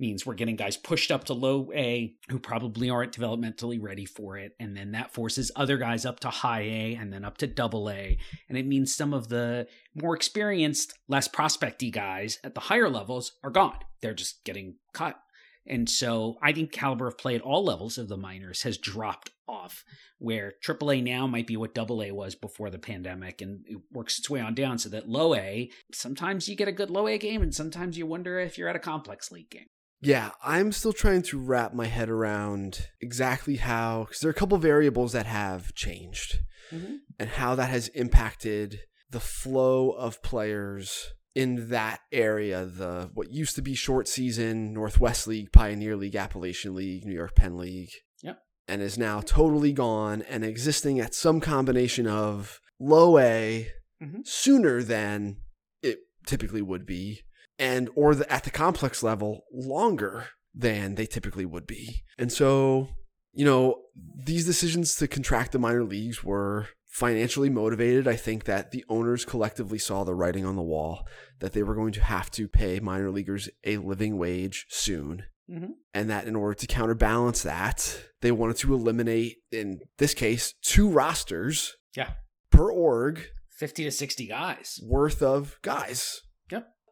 means 0.00 0.24
we're 0.24 0.34
getting 0.34 0.56
guys 0.56 0.76
pushed 0.76 1.10
up 1.10 1.24
to 1.24 1.34
low 1.34 1.70
A 1.74 2.14
who 2.28 2.38
probably 2.38 2.90
aren't 2.90 3.16
developmentally 3.16 3.78
ready 3.80 4.04
for 4.04 4.36
it. 4.36 4.54
And 4.58 4.76
then 4.76 4.92
that 4.92 5.12
forces 5.12 5.50
other 5.56 5.78
guys 5.78 6.04
up 6.04 6.20
to 6.20 6.28
high 6.28 6.62
A 6.62 6.94
and 6.94 7.12
then 7.12 7.24
up 7.24 7.38
to 7.38 7.46
double 7.46 7.90
A. 7.90 8.18
And 8.48 8.58
it 8.58 8.66
means 8.66 8.94
some 8.94 9.12
of 9.12 9.28
the 9.28 9.66
more 9.94 10.14
experienced, 10.14 10.94
less 11.08 11.28
prospecty 11.28 11.90
guys 11.90 12.38
at 12.44 12.54
the 12.54 12.60
higher 12.60 12.88
levels 12.88 13.32
are 13.42 13.50
gone. 13.50 13.78
They're 14.00 14.14
just 14.14 14.44
getting 14.44 14.76
cut. 14.92 15.18
And 15.66 15.88
so 15.88 16.38
I 16.42 16.52
think 16.52 16.72
caliber 16.72 17.06
of 17.06 17.18
play 17.18 17.34
at 17.34 17.42
all 17.42 17.62
levels 17.62 17.98
of 17.98 18.08
the 18.08 18.16
minors 18.16 18.62
has 18.62 18.78
dropped 18.78 19.30
off, 19.46 19.84
where 20.18 20.54
AAA 20.64 21.02
now 21.02 21.26
might 21.26 21.46
be 21.46 21.58
what 21.58 21.76
AA 21.78 22.12
was 22.12 22.34
before 22.34 22.70
the 22.70 22.78
pandemic, 22.78 23.42
and 23.42 23.64
it 23.66 23.78
works 23.92 24.18
its 24.18 24.30
way 24.30 24.40
on 24.40 24.54
down 24.54 24.78
so 24.78 24.88
that 24.88 25.08
low 25.08 25.34
A, 25.34 25.70
sometimes 25.92 26.48
you 26.48 26.56
get 26.56 26.68
a 26.68 26.72
good 26.72 26.90
low 26.90 27.06
A 27.06 27.18
game, 27.18 27.42
and 27.42 27.54
sometimes 27.54 27.98
you 27.98 28.06
wonder 28.06 28.38
if 28.38 28.56
you're 28.56 28.68
at 28.68 28.76
a 28.76 28.80
complex 28.80 29.30
league 29.30 29.50
game. 29.50 29.66
Yeah, 30.00 30.30
I'm 30.42 30.72
still 30.72 30.92
trying 30.92 31.22
to 31.22 31.38
wrap 31.38 31.74
my 31.74 31.86
head 31.86 32.08
around 32.08 32.88
exactly 33.00 33.56
how, 33.56 34.04
because 34.04 34.20
there 34.20 34.28
are 34.28 34.32
a 34.32 34.34
couple 34.34 34.56
variables 34.58 35.12
that 35.12 35.26
have 35.26 35.74
changed 35.74 36.38
mm-hmm. 36.72 36.96
and 37.18 37.30
how 37.30 37.54
that 37.56 37.70
has 37.70 37.88
impacted 37.88 38.80
the 39.10 39.20
flow 39.20 39.90
of 39.90 40.22
players 40.22 41.12
in 41.34 41.70
that 41.70 42.00
area. 42.12 42.64
The 42.64 43.10
what 43.14 43.30
used 43.30 43.56
to 43.56 43.62
be 43.62 43.74
short 43.74 44.06
season 44.06 44.72
Northwest 44.72 45.26
League, 45.26 45.52
Pioneer 45.52 45.96
League, 45.96 46.16
Appalachian 46.16 46.74
League, 46.74 47.04
New 47.04 47.14
York 47.14 47.34
Penn 47.34 47.56
League. 47.56 47.90
Yep. 48.22 48.38
And 48.68 48.82
is 48.82 48.98
now 48.98 49.20
totally 49.20 49.72
gone 49.72 50.22
and 50.22 50.44
existing 50.44 51.00
at 51.00 51.14
some 51.14 51.40
combination 51.40 52.06
of 52.06 52.60
low 52.78 53.18
A 53.18 53.68
mm-hmm. 54.00 54.20
sooner 54.24 54.82
than 54.82 55.38
it 55.82 55.98
typically 56.26 56.62
would 56.62 56.86
be 56.86 57.22
and 57.58 57.88
or 57.94 58.14
the, 58.14 58.30
at 58.32 58.44
the 58.44 58.50
complex 58.50 59.02
level 59.02 59.44
longer 59.52 60.26
than 60.54 60.94
they 60.94 61.06
typically 61.06 61.46
would 61.46 61.66
be. 61.66 62.02
And 62.18 62.32
so, 62.32 62.88
you 63.32 63.44
know, 63.44 63.82
these 64.16 64.46
decisions 64.46 64.96
to 64.96 65.08
contract 65.08 65.52
the 65.52 65.58
minor 65.58 65.84
leagues 65.84 66.24
were 66.24 66.68
financially 66.86 67.50
motivated. 67.50 68.08
I 68.08 68.16
think 68.16 68.44
that 68.44 68.70
the 68.70 68.84
owners 68.88 69.24
collectively 69.24 69.78
saw 69.78 70.04
the 70.04 70.14
writing 70.14 70.44
on 70.44 70.56
the 70.56 70.62
wall 70.62 71.06
that 71.38 71.52
they 71.52 71.62
were 71.62 71.74
going 71.74 71.92
to 71.92 72.02
have 72.02 72.30
to 72.32 72.48
pay 72.48 72.80
minor 72.80 73.10
leaguers 73.10 73.48
a 73.64 73.76
living 73.76 74.18
wage 74.18 74.66
soon. 74.68 75.24
Mm-hmm. 75.50 75.72
And 75.94 76.10
that 76.10 76.26
in 76.26 76.36
order 76.36 76.54
to 76.54 76.66
counterbalance 76.66 77.42
that, 77.42 78.02
they 78.20 78.32
wanted 78.32 78.56
to 78.58 78.74
eliminate, 78.74 79.36
in 79.50 79.80
this 79.96 80.12
case, 80.12 80.54
two 80.62 80.90
rosters. 80.90 81.76
Yeah. 81.96 82.10
Per 82.50 82.70
org. 82.70 83.22
50 83.50 83.84
to 83.84 83.90
60 83.90 84.26
guys. 84.26 84.80
Worth 84.84 85.22
of 85.22 85.58
guys. 85.62 86.20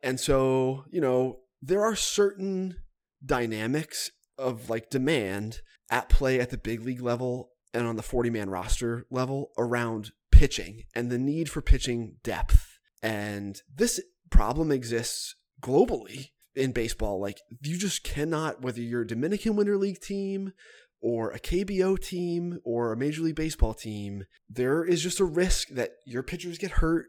And 0.06 0.20
so, 0.20 0.84
you 0.88 1.00
know, 1.00 1.40
there 1.60 1.82
are 1.82 1.96
certain 1.96 2.76
dynamics 3.24 4.12
of 4.38 4.70
like 4.70 4.88
demand 4.88 5.62
at 5.90 6.08
play 6.08 6.38
at 6.38 6.50
the 6.50 6.56
big 6.56 6.84
league 6.84 7.02
level 7.02 7.50
and 7.74 7.88
on 7.88 7.96
the 7.96 8.04
40 8.04 8.30
man 8.30 8.48
roster 8.48 9.04
level 9.10 9.50
around 9.58 10.12
pitching 10.30 10.84
and 10.94 11.10
the 11.10 11.18
need 11.18 11.50
for 11.50 11.60
pitching 11.60 12.18
depth. 12.22 12.78
And 13.02 13.60
this 13.74 14.00
problem 14.30 14.70
exists 14.70 15.34
globally 15.60 16.30
in 16.54 16.70
baseball. 16.70 17.20
Like, 17.20 17.40
you 17.60 17.76
just 17.76 18.04
cannot, 18.04 18.62
whether 18.62 18.80
you're 18.80 19.02
a 19.02 19.06
Dominican 19.06 19.56
Winter 19.56 19.76
League 19.76 20.00
team 20.00 20.52
or 21.00 21.32
a 21.32 21.40
KBO 21.40 21.98
team 21.98 22.60
or 22.64 22.92
a 22.92 22.96
Major 22.96 23.22
League 23.22 23.34
Baseball 23.34 23.74
team, 23.74 24.22
there 24.48 24.84
is 24.84 25.02
just 25.02 25.18
a 25.18 25.24
risk 25.24 25.66
that 25.70 25.94
your 26.04 26.22
pitchers 26.22 26.58
get 26.58 26.70
hurt 26.70 27.06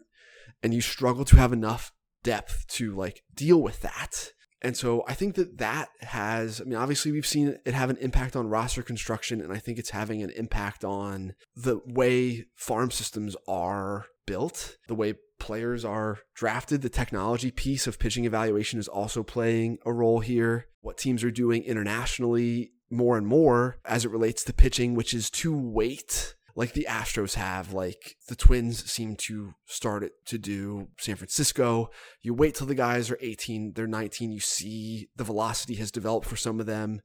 and 0.64 0.74
you 0.74 0.82
struggle 0.82 1.26
to 1.26 1.36
have 1.36 1.54
enough 1.54 1.92
depth 2.28 2.68
to 2.68 2.94
like 2.94 3.24
deal 3.34 3.62
with 3.62 3.80
that. 3.82 4.34
And 4.62 4.76
so 4.76 5.06
I 5.08 5.14
think 5.14 5.36
that 5.36 5.60
that 5.60 5.88
has, 6.02 6.60
I 6.60 6.66
mean, 6.66 6.76
obviously 6.76 7.14
we've 7.14 7.26
seen 7.26 7.58
it 7.66 7.74
have 7.74 7.90
an 7.90 7.98
impact 7.98 8.36
on 8.36 8.50
roster 8.50 8.84
construction, 8.84 9.40
and 9.40 9.54
I 9.54 9.60
think 9.60 9.78
it's 9.80 9.92
having 9.92 10.22
an 10.22 10.32
impact 10.32 10.84
on 10.84 11.36
the 11.56 11.80
way 11.86 12.48
farm 12.56 12.92
systems 12.92 13.38
are 13.48 14.08
built, 14.26 14.76
the 14.90 14.96
way 14.96 15.14
players 15.40 15.86
are 15.86 16.20
drafted. 16.36 16.82
The 16.82 16.90
technology 16.90 17.50
piece 17.50 17.88
of 17.88 17.98
pitching 17.98 18.26
evaluation 18.26 18.78
is 18.78 18.90
also 18.90 19.24
playing 19.24 19.78
a 19.86 19.94
role 19.94 20.20
here. 20.20 20.66
What 20.82 20.98
teams 20.98 21.24
are 21.24 21.32
doing 21.32 21.64
internationally 21.64 22.72
more 22.90 23.16
and 23.18 23.28
more 23.28 23.78
as 23.86 24.06
it 24.06 24.12
relates 24.12 24.44
to 24.46 24.54
pitching, 24.54 24.96
which 24.96 25.14
is 25.14 25.30
to 25.30 25.56
wait 25.56 26.36
like 26.58 26.74
the 26.74 26.88
Astros 26.90 27.36
have, 27.36 27.72
like 27.72 28.16
the 28.30 28.36
Twins 28.36 28.92
seem 28.92 29.16
to 29.28 29.54
start 29.68 30.04
it 30.04 30.14
to 30.26 30.40
do 30.40 30.88
San 30.98 31.16
Francisco. 31.16 31.92
You 32.24 32.34
wait 32.34 32.56
till 32.56 32.66
the 32.66 32.74
guys 32.74 33.12
are 33.12 33.18
18, 33.22 33.74
they're 33.76 33.86
19, 33.86 34.32
you 34.32 34.40
see 34.40 35.08
the 35.16 35.24
velocity 35.24 35.76
has 35.76 35.92
developed 35.92 36.26
for 36.26 36.36
some 36.36 36.60
of 36.60 36.66
them 36.66 37.02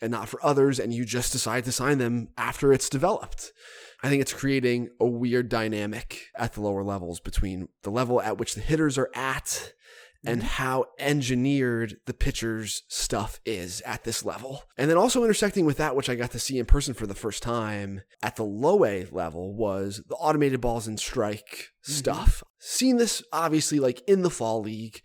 and 0.00 0.12
not 0.12 0.28
for 0.28 0.44
others, 0.44 0.78
and 0.78 0.94
you 0.94 1.04
just 1.04 1.32
decide 1.32 1.64
to 1.64 1.72
sign 1.72 1.98
them 1.98 2.28
after 2.38 2.72
it's 2.72 2.88
developed. 2.88 3.52
I 4.04 4.08
think 4.08 4.22
it's 4.22 4.32
creating 4.32 4.90
a 5.00 5.06
weird 5.06 5.48
dynamic 5.48 6.26
at 6.36 6.52
the 6.52 6.60
lower 6.60 6.84
levels 6.84 7.18
between 7.18 7.68
the 7.82 7.90
level 7.90 8.22
at 8.22 8.38
which 8.38 8.54
the 8.54 8.60
hitters 8.60 8.98
are 8.98 9.10
at 9.14 9.72
and 10.24 10.38
mm-hmm. 10.38 10.48
how 10.48 10.84
engineered 10.98 11.96
the 12.06 12.14
pitcher's 12.14 12.82
stuff 12.88 13.40
is 13.44 13.80
at 13.82 14.04
this 14.04 14.24
level. 14.24 14.62
And 14.78 14.88
then 14.90 14.96
also 14.96 15.22
intersecting 15.22 15.64
with 15.64 15.78
that, 15.78 15.96
which 15.96 16.08
I 16.08 16.14
got 16.14 16.30
to 16.32 16.38
see 16.38 16.58
in 16.58 16.66
person 16.66 16.94
for 16.94 17.06
the 17.06 17.14
first 17.14 17.42
time 17.42 18.02
at 18.22 18.36
the 18.36 18.44
low 18.44 18.84
A 18.84 19.06
level, 19.10 19.54
was 19.54 20.02
the 20.08 20.14
automated 20.16 20.60
balls 20.60 20.86
and 20.86 20.98
strike 20.98 21.44
mm-hmm. 21.44 21.92
stuff. 21.92 22.42
Seen 22.58 22.96
this 22.96 23.22
obviously 23.32 23.80
like 23.80 24.02
in 24.06 24.22
the 24.22 24.30
fall 24.30 24.62
league, 24.62 25.00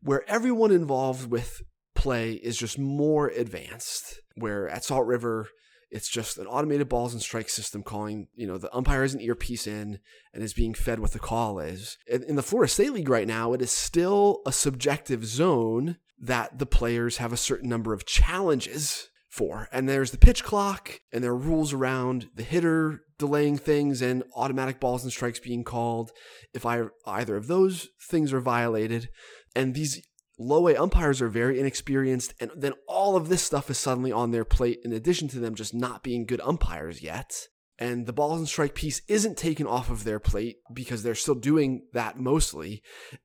where 0.00 0.28
everyone 0.28 0.70
involved 0.70 1.30
with 1.30 1.62
play 1.94 2.32
is 2.32 2.56
just 2.56 2.78
more 2.78 3.28
advanced. 3.28 4.20
Where 4.34 4.68
at 4.68 4.84
Salt 4.84 5.06
River, 5.06 5.48
It's 5.96 6.10
just 6.10 6.36
an 6.36 6.46
automated 6.46 6.90
balls 6.90 7.14
and 7.14 7.22
strike 7.22 7.48
system 7.48 7.82
calling, 7.82 8.28
you 8.34 8.46
know, 8.46 8.58
the 8.58 8.74
umpire 8.76 9.00
has 9.00 9.14
an 9.14 9.20
earpiece 9.22 9.66
in 9.66 9.98
and 10.34 10.42
is 10.42 10.52
being 10.52 10.74
fed 10.74 11.00
what 11.00 11.12
the 11.12 11.18
call 11.18 11.58
is. 11.58 11.96
In 12.06 12.36
the 12.36 12.42
Florida 12.42 12.70
State 12.70 12.92
League 12.92 13.08
right 13.08 13.26
now, 13.26 13.54
it 13.54 13.62
is 13.62 13.70
still 13.70 14.42
a 14.44 14.52
subjective 14.52 15.24
zone 15.24 15.96
that 16.20 16.58
the 16.58 16.66
players 16.66 17.16
have 17.16 17.32
a 17.32 17.36
certain 17.38 17.70
number 17.70 17.94
of 17.94 18.04
challenges 18.04 19.08
for. 19.30 19.68
And 19.72 19.88
there's 19.88 20.10
the 20.10 20.18
pitch 20.18 20.44
clock, 20.44 21.00
and 21.12 21.24
there 21.24 21.32
are 21.32 21.36
rules 21.36 21.72
around 21.72 22.28
the 22.34 22.42
hitter 22.42 23.00
delaying 23.18 23.56
things 23.56 24.02
and 24.02 24.22
automatic 24.34 24.78
balls 24.78 25.02
and 25.02 25.10
strikes 25.10 25.38
being 25.38 25.64
called 25.64 26.10
if 26.52 26.66
I, 26.66 26.84
either 27.06 27.36
of 27.36 27.46
those 27.46 27.88
things 28.10 28.34
are 28.34 28.40
violated. 28.40 29.08
And 29.54 29.74
these 29.74 30.06
low 30.38 30.68
A 30.68 30.76
umpires 30.76 31.22
are 31.22 31.28
very 31.28 31.58
inexperienced, 31.58 32.34
and 32.40 32.50
then 32.56 32.74
all 32.86 33.16
of 33.16 33.28
this 33.28 33.42
stuff 33.42 33.70
is 33.70 33.78
suddenly 33.78 34.12
on 34.12 34.30
their 34.30 34.44
plate, 34.44 34.80
in 34.84 34.92
addition 34.92 35.28
to 35.28 35.38
them 35.38 35.54
just 35.54 35.74
not 35.74 36.02
being 36.02 36.26
good 36.26 36.40
umpires 36.42 37.02
yet. 37.02 37.48
And 37.78 38.06
the 38.06 38.12
balls 38.12 38.38
and 38.38 38.48
strike 38.48 38.74
piece 38.74 39.02
isn't 39.06 39.36
taken 39.36 39.66
off 39.66 39.90
of 39.90 40.04
their 40.04 40.18
plate 40.18 40.56
because 40.72 41.02
they're 41.02 41.14
still 41.14 41.34
doing 41.34 41.82
that 41.92 42.18
mostly. 42.18 42.82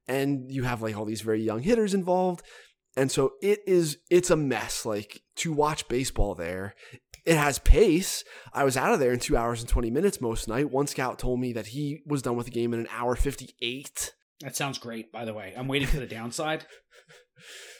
And 0.07 0.51
you 0.51 0.63
have 0.63 0.81
like 0.81 0.97
all 0.97 1.05
these 1.05 1.21
very 1.21 1.41
young 1.41 1.61
hitters 1.61 1.93
involved. 1.93 2.43
And 2.97 3.09
so 3.09 3.33
it 3.41 3.59
is, 3.65 3.99
it's 4.09 4.29
a 4.29 4.35
mess. 4.35 4.85
Like 4.85 5.21
to 5.37 5.53
watch 5.53 5.87
baseball 5.87 6.35
there, 6.35 6.75
it 7.25 7.37
has 7.37 7.59
pace. 7.59 8.25
I 8.51 8.65
was 8.65 8.75
out 8.75 8.93
of 8.93 8.99
there 8.99 9.13
in 9.13 9.19
two 9.19 9.37
hours 9.37 9.61
and 9.61 9.69
20 9.69 9.89
minutes 9.89 10.19
most 10.19 10.49
night. 10.49 10.69
One 10.69 10.87
scout 10.87 11.17
told 11.17 11.39
me 11.39 11.53
that 11.53 11.67
he 11.67 12.01
was 12.05 12.21
done 12.21 12.35
with 12.35 12.47
the 12.47 12.51
game 12.51 12.73
in 12.73 12.81
an 12.81 12.89
hour 12.91 13.15
58. 13.15 14.13
That 14.41 14.55
sounds 14.55 14.79
great, 14.79 15.11
by 15.11 15.23
the 15.23 15.33
way. 15.33 15.53
I'm 15.55 15.67
waiting 15.69 15.87
for 15.87 15.97
the 15.97 16.05
downside. 16.07 16.65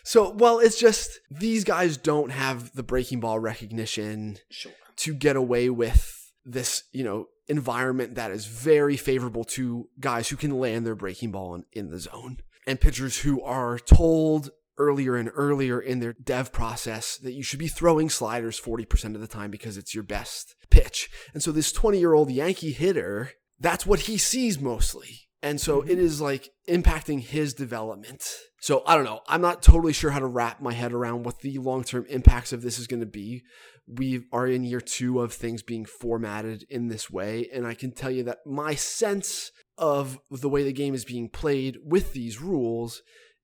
So, 0.04 0.32
well, 0.32 0.60
it's 0.60 0.80
just 0.80 1.20
these 1.30 1.64
guys 1.64 1.98
don't 1.98 2.32
have 2.32 2.74
the 2.74 2.84
breaking 2.84 3.20
ball 3.20 3.40
recognition 3.40 4.38
sure. 4.50 4.72
to 4.98 5.14
get 5.14 5.36
away 5.36 5.70
with 5.70 6.32
this, 6.46 6.84
you 6.92 7.04
know, 7.04 7.28
environment 7.48 8.16
that 8.16 8.32
is 8.32 8.46
very 8.46 8.98
favorable 8.98 9.44
to 9.44 9.90
guys 10.00 10.30
who 10.30 10.36
can 10.36 10.58
land 10.58 10.86
their 10.86 10.96
breaking 10.96 11.32
ball 11.32 11.54
in, 11.54 11.66
in 11.74 11.90
the 11.90 12.00
zone 12.00 12.38
and 12.66 12.80
pitchers 12.80 13.20
who 13.20 13.42
are 13.42 13.78
told 13.78 14.52
earlier 14.78 15.16
and 15.16 15.30
earlier 15.36 15.80
in 15.80 16.00
their 16.00 16.14
dev 16.14 16.52
process 16.52 17.18
that 17.18 17.34
you 17.34 17.44
should 17.44 17.60
be 17.60 17.68
throwing 17.68 18.10
sliders 18.10 18.60
40% 18.60 19.16
of 19.16 19.22
the 19.22 19.28
time 19.28 19.52
because 19.52 19.78
it's 19.78 19.94
your 19.94 20.04
best 20.04 20.56
pitch. 20.70 21.10
And 21.34 21.44
so 21.44 21.52
this 21.52 21.72
20 21.72 22.00
year 22.00 22.14
old 22.14 22.32
Yankee 22.32 22.72
hitter, 22.72 23.32
that's 23.60 23.86
what 23.86 24.02
he 24.02 24.18
sees 24.18 24.60
mostly. 24.60 25.28
And 25.44 25.60
so 25.60 25.82
it 25.82 25.90
mm-hmm. 25.90 26.00
is 26.00 26.22
like 26.22 26.50
impacting 26.70 27.20
his 27.20 27.54
development. 27.54 28.24
So 28.60 28.84
I 28.86 28.96
don't 28.96 29.06
know. 29.06 29.22
I'm 29.28 29.42
not 29.42 29.64
totally 29.64 29.94
sure 29.94 30.12
how 30.12 30.20
to 30.20 30.28
wrap 30.28 30.62
my 30.62 30.74
head 30.74 30.94
around 30.94 31.24
what 31.24 31.40
the 31.40 31.58
long 31.58 31.84
term 31.84 32.06
impacts 32.10 32.54
of 32.54 32.62
this 32.62 32.78
is 32.78 32.88
going 32.88 33.00
to 33.00 33.08
be. 33.08 33.44
We 33.88 34.26
are 34.32 34.48
in 34.48 34.64
year 34.64 34.82
two 34.82 35.20
of 35.20 35.34
things 35.34 35.64
being 35.64 35.86
formatted 35.86 36.66
in 36.70 36.88
this 36.88 37.10
way. 37.10 37.50
And 37.52 37.66
I 37.66 37.74
can 37.74 37.92
tell 37.92 38.12
you 38.12 38.24
that 38.24 38.46
my 38.46 38.76
sense 38.76 39.52
of 39.78 40.20
the 40.30 40.50
way 40.50 40.64
the 40.64 40.74
game 40.74 40.94
is 40.94 41.06
being 41.06 41.28
played 41.28 41.78
with 41.84 42.14
these 42.14 42.40
rules 42.40 43.02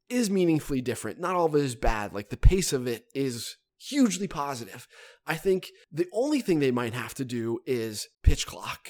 is 0.07 0.29
meaningfully 0.29 0.81
different. 0.81 1.19
Not 1.19 1.35
all 1.35 1.47
of 1.47 1.55
it 1.55 1.63
is 1.63 1.75
bad. 1.75 2.13
Like 2.13 2.29
the 2.29 2.37
pace 2.37 2.71
of 2.71 2.87
it 2.87 3.05
is 3.15 3.57
hugely 3.79 4.27
positive. 4.27 4.87
I 5.25 5.35
think 5.35 5.69
the 5.91 6.07
only 6.13 6.41
thing 6.41 6.59
they 6.59 6.71
might 6.71 6.93
have 6.93 7.13
to 7.15 7.25
do 7.25 7.59
is 7.65 8.07
pitch 8.23 8.45
clock 8.45 8.87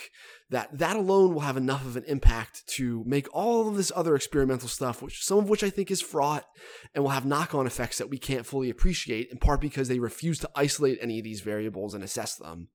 that 0.49 0.77
that 0.77 0.95
alone 0.95 1.33
will 1.33 1.41
have 1.41 1.57
enough 1.57 1.86
of 1.86 1.97
an 1.97 2.05
impact 2.07 2.65
to 2.67 3.03
make 3.05 3.27
all 3.33 3.67
of 3.67 3.75
this 3.75 3.91
other 3.95 4.15
experimental 4.15 4.69
stuff, 4.69 5.01
which 5.01 5.23
some 5.23 5.39
of 5.39 5.49
which 5.49 5.63
I 5.63 5.69
think 5.69 5.91
is 5.91 6.01
fraught 6.01 6.45
and 6.93 7.03
will 7.03 7.12
have 7.12 7.25
knock-on 7.25 7.67
effects 7.67 7.97
that 7.97 8.10
we 8.10 8.17
can't 8.17 8.45
fully 8.45 8.69
appreciate, 8.69 9.29
in 9.29 9.39
part 9.39 9.60
because 9.60 9.88
they 9.88 9.99
refuse 9.99 10.39
to 10.39 10.49
isolate 10.55 10.99
any 11.01 11.19
of 11.19 11.25
these 11.25 11.41
variables 11.41 11.93
and 11.93 12.03
assess 12.03 12.36
them, 12.36 12.69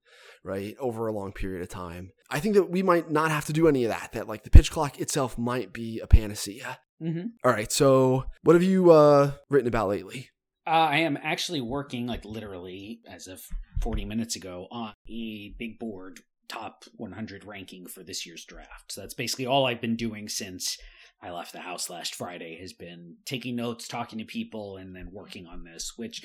right, 0.44 0.76
over 0.78 1.06
a 1.06 1.12
long 1.12 1.32
period 1.32 1.62
of 1.62 1.68
time. 1.68 2.10
I 2.30 2.40
think 2.40 2.54
that 2.56 2.70
we 2.70 2.82
might 2.82 3.10
not 3.10 3.30
have 3.30 3.46
to 3.46 3.52
do 3.52 3.68
any 3.68 3.84
of 3.84 3.90
that, 3.90 4.12
that 4.12 4.28
like 4.28 4.44
the 4.44 4.50
pitch 4.50 4.70
clock 4.70 5.00
itself 5.00 5.38
might 5.38 5.72
be 5.72 5.98
a 6.00 6.06
panacea. 6.06 6.78
Mm-hmm. 7.02 7.28
All 7.42 7.52
right, 7.52 7.72
so 7.72 8.24
what 8.42 8.54
have 8.54 8.62
you 8.62 8.90
uh, 8.90 9.32
written 9.48 9.68
about 9.68 9.88
lately? 9.88 10.28
Uh, 10.66 10.70
I 10.70 10.98
am 10.98 11.18
actually 11.20 11.60
working, 11.60 12.06
like 12.06 12.24
literally, 12.24 13.00
as 13.10 13.26
of 13.26 13.40
40 13.80 14.04
minutes 14.04 14.36
ago, 14.36 14.68
on 14.70 14.92
a 15.08 15.54
big 15.58 15.78
board 15.78 16.20
top 16.52 16.84
100 16.96 17.44
ranking 17.44 17.86
for 17.86 18.02
this 18.02 18.26
year's 18.26 18.44
draft. 18.44 18.92
So 18.92 19.00
that's 19.00 19.14
basically 19.14 19.46
all 19.46 19.66
I've 19.66 19.80
been 19.80 19.96
doing 19.96 20.28
since 20.28 20.76
I 21.22 21.30
left 21.30 21.52
the 21.52 21.60
house 21.60 21.88
last 21.88 22.14
Friday 22.14 22.58
has 22.60 22.72
been 22.72 23.16
taking 23.24 23.56
notes, 23.56 23.86
talking 23.88 24.18
to 24.18 24.24
people, 24.24 24.76
and 24.76 24.94
then 24.94 25.08
working 25.12 25.46
on 25.46 25.64
this, 25.64 25.92
which 25.96 26.22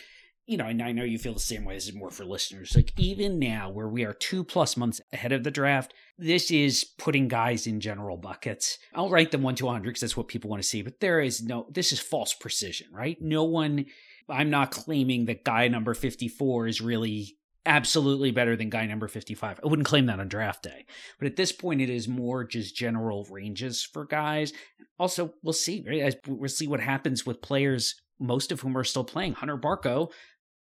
you 0.48 0.56
know, 0.56 0.66
and 0.66 0.82
I 0.82 0.94
know 0.94 1.04
you 1.04 1.20
feel 1.20 1.34
the 1.34 1.42
same 1.42 1.66
way. 1.66 1.76
This 1.76 1.90
is 1.90 1.94
more 1.94 2.10
for 2.10 2.24
listeners. 2.24 2.74
Like 2.74 2.94
even 2.98 3.38
now, 3.38 3.70
where 3.70 3.90
we 3.90 4.06
are 4.06 4.14
two 4.14 4.46
plus 4.46 4.78
months 4.78 5.02
ahead 5.12 5.34
of 5.34 5.44
the 5.44 5.52
draft, 5.52 5.94
this 6.18 6.50
is 6.52 6.86
putting 6.98 7.28
guys 7.28 7.68
in 7.68 7.82
general 7.82 8.16
buckets. 8.16 8.78
I'll 8.96 9.10
rank 9.10 9.32
them 9.32 9.44
one 9.44 9.56
to 9.56 9.66
100 9.66 9.84
because 9.84 10.00
that's 10.00 10.16
what 10.16 10.30
people 10.30 10.50
want 10.50 10.64
to 10.64 10.68
see. 10.68 10.82
But 10.82 11.02
there 11.02 11.20
is 11.20 11.44
no, 11.44 11.68
this 11.70 11.92
is 11.92 12.00
false 12.00 12.34
precision, 12.34 12.88
right? 12.94 13.18
No 13.22 13.44
one. 13.44 13.86
I'm 14.30 14.50
not 14.50 14.72
claiming 14.72 15.26
that 15.26 15.44
guy 15.44 15.68
number 15.68 15.94
54 15.94 16.68
is 16.68 16.82
really 16.82 17.38
absolutely 17.66 18.32
better 18.32 18.56
than 18.56 18.70
guy 18.70 18.86
number 18.86 19.08
55. 19.08 19.60
I 19.64 19.68
wouldn't 19.68 19.88
claim 19.88 20.06
that 20.06 20.20
on 20.20 20.28
draft 20.28 20.64
day. 20.64 20.86
But 21.20 21.28
at 21.28 21.36
this 21.36 21.52
point, 21.52 21.82
it 21.82 21.90
is 21.90 22.08
more 22.08 22.44
just 22.44 22.76
general 22.76 23.26
ranges 23.30 23.84
for 23.84 24.06
guys. 24.06 24.54
Also, 25.00 25.34
we'll 25.44 25.54
see, 25.54 25.86
right? 25.88 26.16
We'll 26.28 26.50
see 26.50 26.68
what 26.68 26.80
happens 26.80 27.26
with 27.26 27.42
players, 27.42 27.96
most 28.20 28.52
of 28.52 28.62
whom 28.62 28.78
are 28.78 28.84
still 28.84 29.04
playing. 29.04 29.34
Hunter 29.34 29.58
Barco 29.58 30.12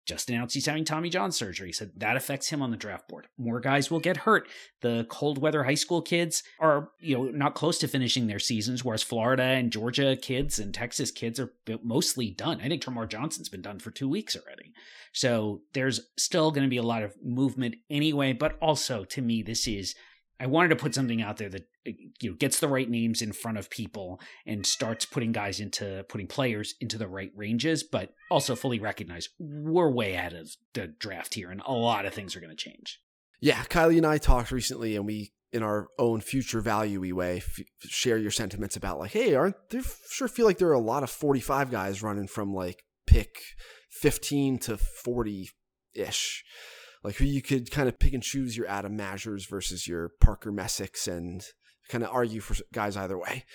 just 0.05 0.29
announced 0.29 0.53
he's 0.53 0.65
having 0.65 0.85
Tommy 0.85 1.09
John 1.09 1.31
surgery. 1.31 1.71
Said 1.71 1.91
that 1.97 2.17
affects 2.17 2.49
him 2.49 2.61
on 2.61 2.71
the 2.71 2.77
draft 2.77 3.07
board. 3.07 3.27
More 3.37 3.59
guys 3.59 3.89
will 3.89 3.99
get 3.99 4.17
hurt. 4.17 4.47
The 4.81 5.05
cold 5.09 5.37
weather 5.37 5.63
high 5.63 5.73
school 5.75 6.01
kids 6.01 6.43
are, 6.59 6.89
you 6.99 7.17
know, 7.17 7.23
not 7.25 7.55
close 7.55 7.77
to 7.79 7.87
finishing 7.87 8.27
their 8.27 8.39
seasons, 8.39 8.83
whereas 8.83 9.03
Florida 9.03 9.43
and 9.43 9.71
Georgia 9.71 10.15
kids 10.15 10.59
and 10.59 10.73
Texas 10.73 11.11
kids 11.11 11.39
are 11.39 11.53
mostly 11.83 12.31
done. 12.31 12.59
I 12.61 12.67
think 12.67 12.83
Termarr 12.83 13.09
Johnson's 13.09 13.49
been 13.49 13.61
done 13.61 13.79
for 13.79 13.91
two 13.91 14.09
weeks 14.09 14.35
already. 14.35 14.73
So 15.13 15.61
there's 15.73 16.01
still 16.17 16.51
going 16.51 16.63
to 16.63 16.69
be 16.69 16.77
a 16.77 16.83
lot 16.83 17.03
of 17.03 17.15
movement 17.23 17.75
anyway. 17.89 18.33
But 18.33 18.57
also, 18.61 19.05
to 19.05 19.21
me, 19.21 19.41
this 19.41 19.67
is 19.67 19.95
I 20.43 20.45
wanted 20.45 20.69
to 20.69 20.75
put 20.75 20.93
something 20.93 21.21
out 21.21 21.37
there 21.37 21.47
that 21.47 21.61
uh, 21.87 21.91
you 22.21 22.31
know 22.31 22.35
gets 22.35 22.59
the 22.59 22.67
right 22.67 22.89
names 22.89 23.21
in 23.21 23.31
front 23.31 23.57
of 23.57 23.69
people 23.69 24.19
and 24.45 24.65
starts 24.65 25.05
putting 25.05 25.31
guys 25.31 25.61
into 25.61 26.05
putting 26.09 26.27
players 26.27 26.75
into 26.81 26.97
the 26.97 27.07
right 27.07 27.31
ranges, 27.33 27.81
but 27.81 28.13
also 28.29 28.53
fully 28.53 28.77
recognize 28.77 29.29
we're 29.39 29.89
way 29.89 30.17
out 30.17 30.33
of 30.33 30.51
the 30.73 30.87
draft 30.87 31.35
here, 31.35 31.49
and 31.49 31.61
a 31.65 31.71
lot 31.71 32.05
of 32.05 32.13
things 32.13 32.35
are 32.35 32.41
going 32.41 32.49
to 32.49 32.57
change. 32.57 32.99
Yeah, 33.39 33.63
Kiley 33.63 33.95
and 33.95 34.05
I 34.05 34.17
talked 34.17 34.51
recently, 34.51 34.97
and 34.97 35.05
we 35.05 35.31
in 35.53 35.63
our 35.63 35.87
own 35.97 36.19
future 36.19 36.59
value 36.59 37.15
way 37.15 37.37
f- 37.37 37.59
share 37.79 38.17
your 38.17 38.31
sentiments 38.31 38.75
about 38.75 38.99
like, 38.99 39.11
hey, 39.11 39.35
aren't 39.35 39.55
there 39.69 39.83
sure 40.09 40.27
feel 40.27 40.45
like 40.45 40.57
there 40.57 40.69
are 40.69 40.73
a 40.73 40.79
lot 40.79 41.03
of 41.03 41.09
forty 41.09 41.39
five 41.39 41.71
guys 41.71 42.03
running 42.03 42.27
from 42.27 42.53
like 42.53 42.83
pick 43.07 43.37
fifteen 43.89 44.57
to 44.59 44.75
forty 44.75 45.49
ish 45.93 46.43
like 47.03 47.15
who 47.15 47.25
you 47.25 47.41
could 47.41 47.71
kind 47.71 47.89
of 47.89 47.99
pick 47.99 48.13
and 48.13 48.23
choose 48.23 48.55
your 48.55 48.67
Adam 48.67 48.97
Mazurs 48.97 49.47
versus 49.47 49.87
your 49.87 50.11
Parker 50.21 50.51
Messicks 50.51 51.07
and 51.07 51.43
kind 51.89 52.03
of 52.03 52.09
argue 52.11 52.39
for 52.41 52.55
guys 52.73 52.95
either 52.95 53.17
way. 53.17 53.45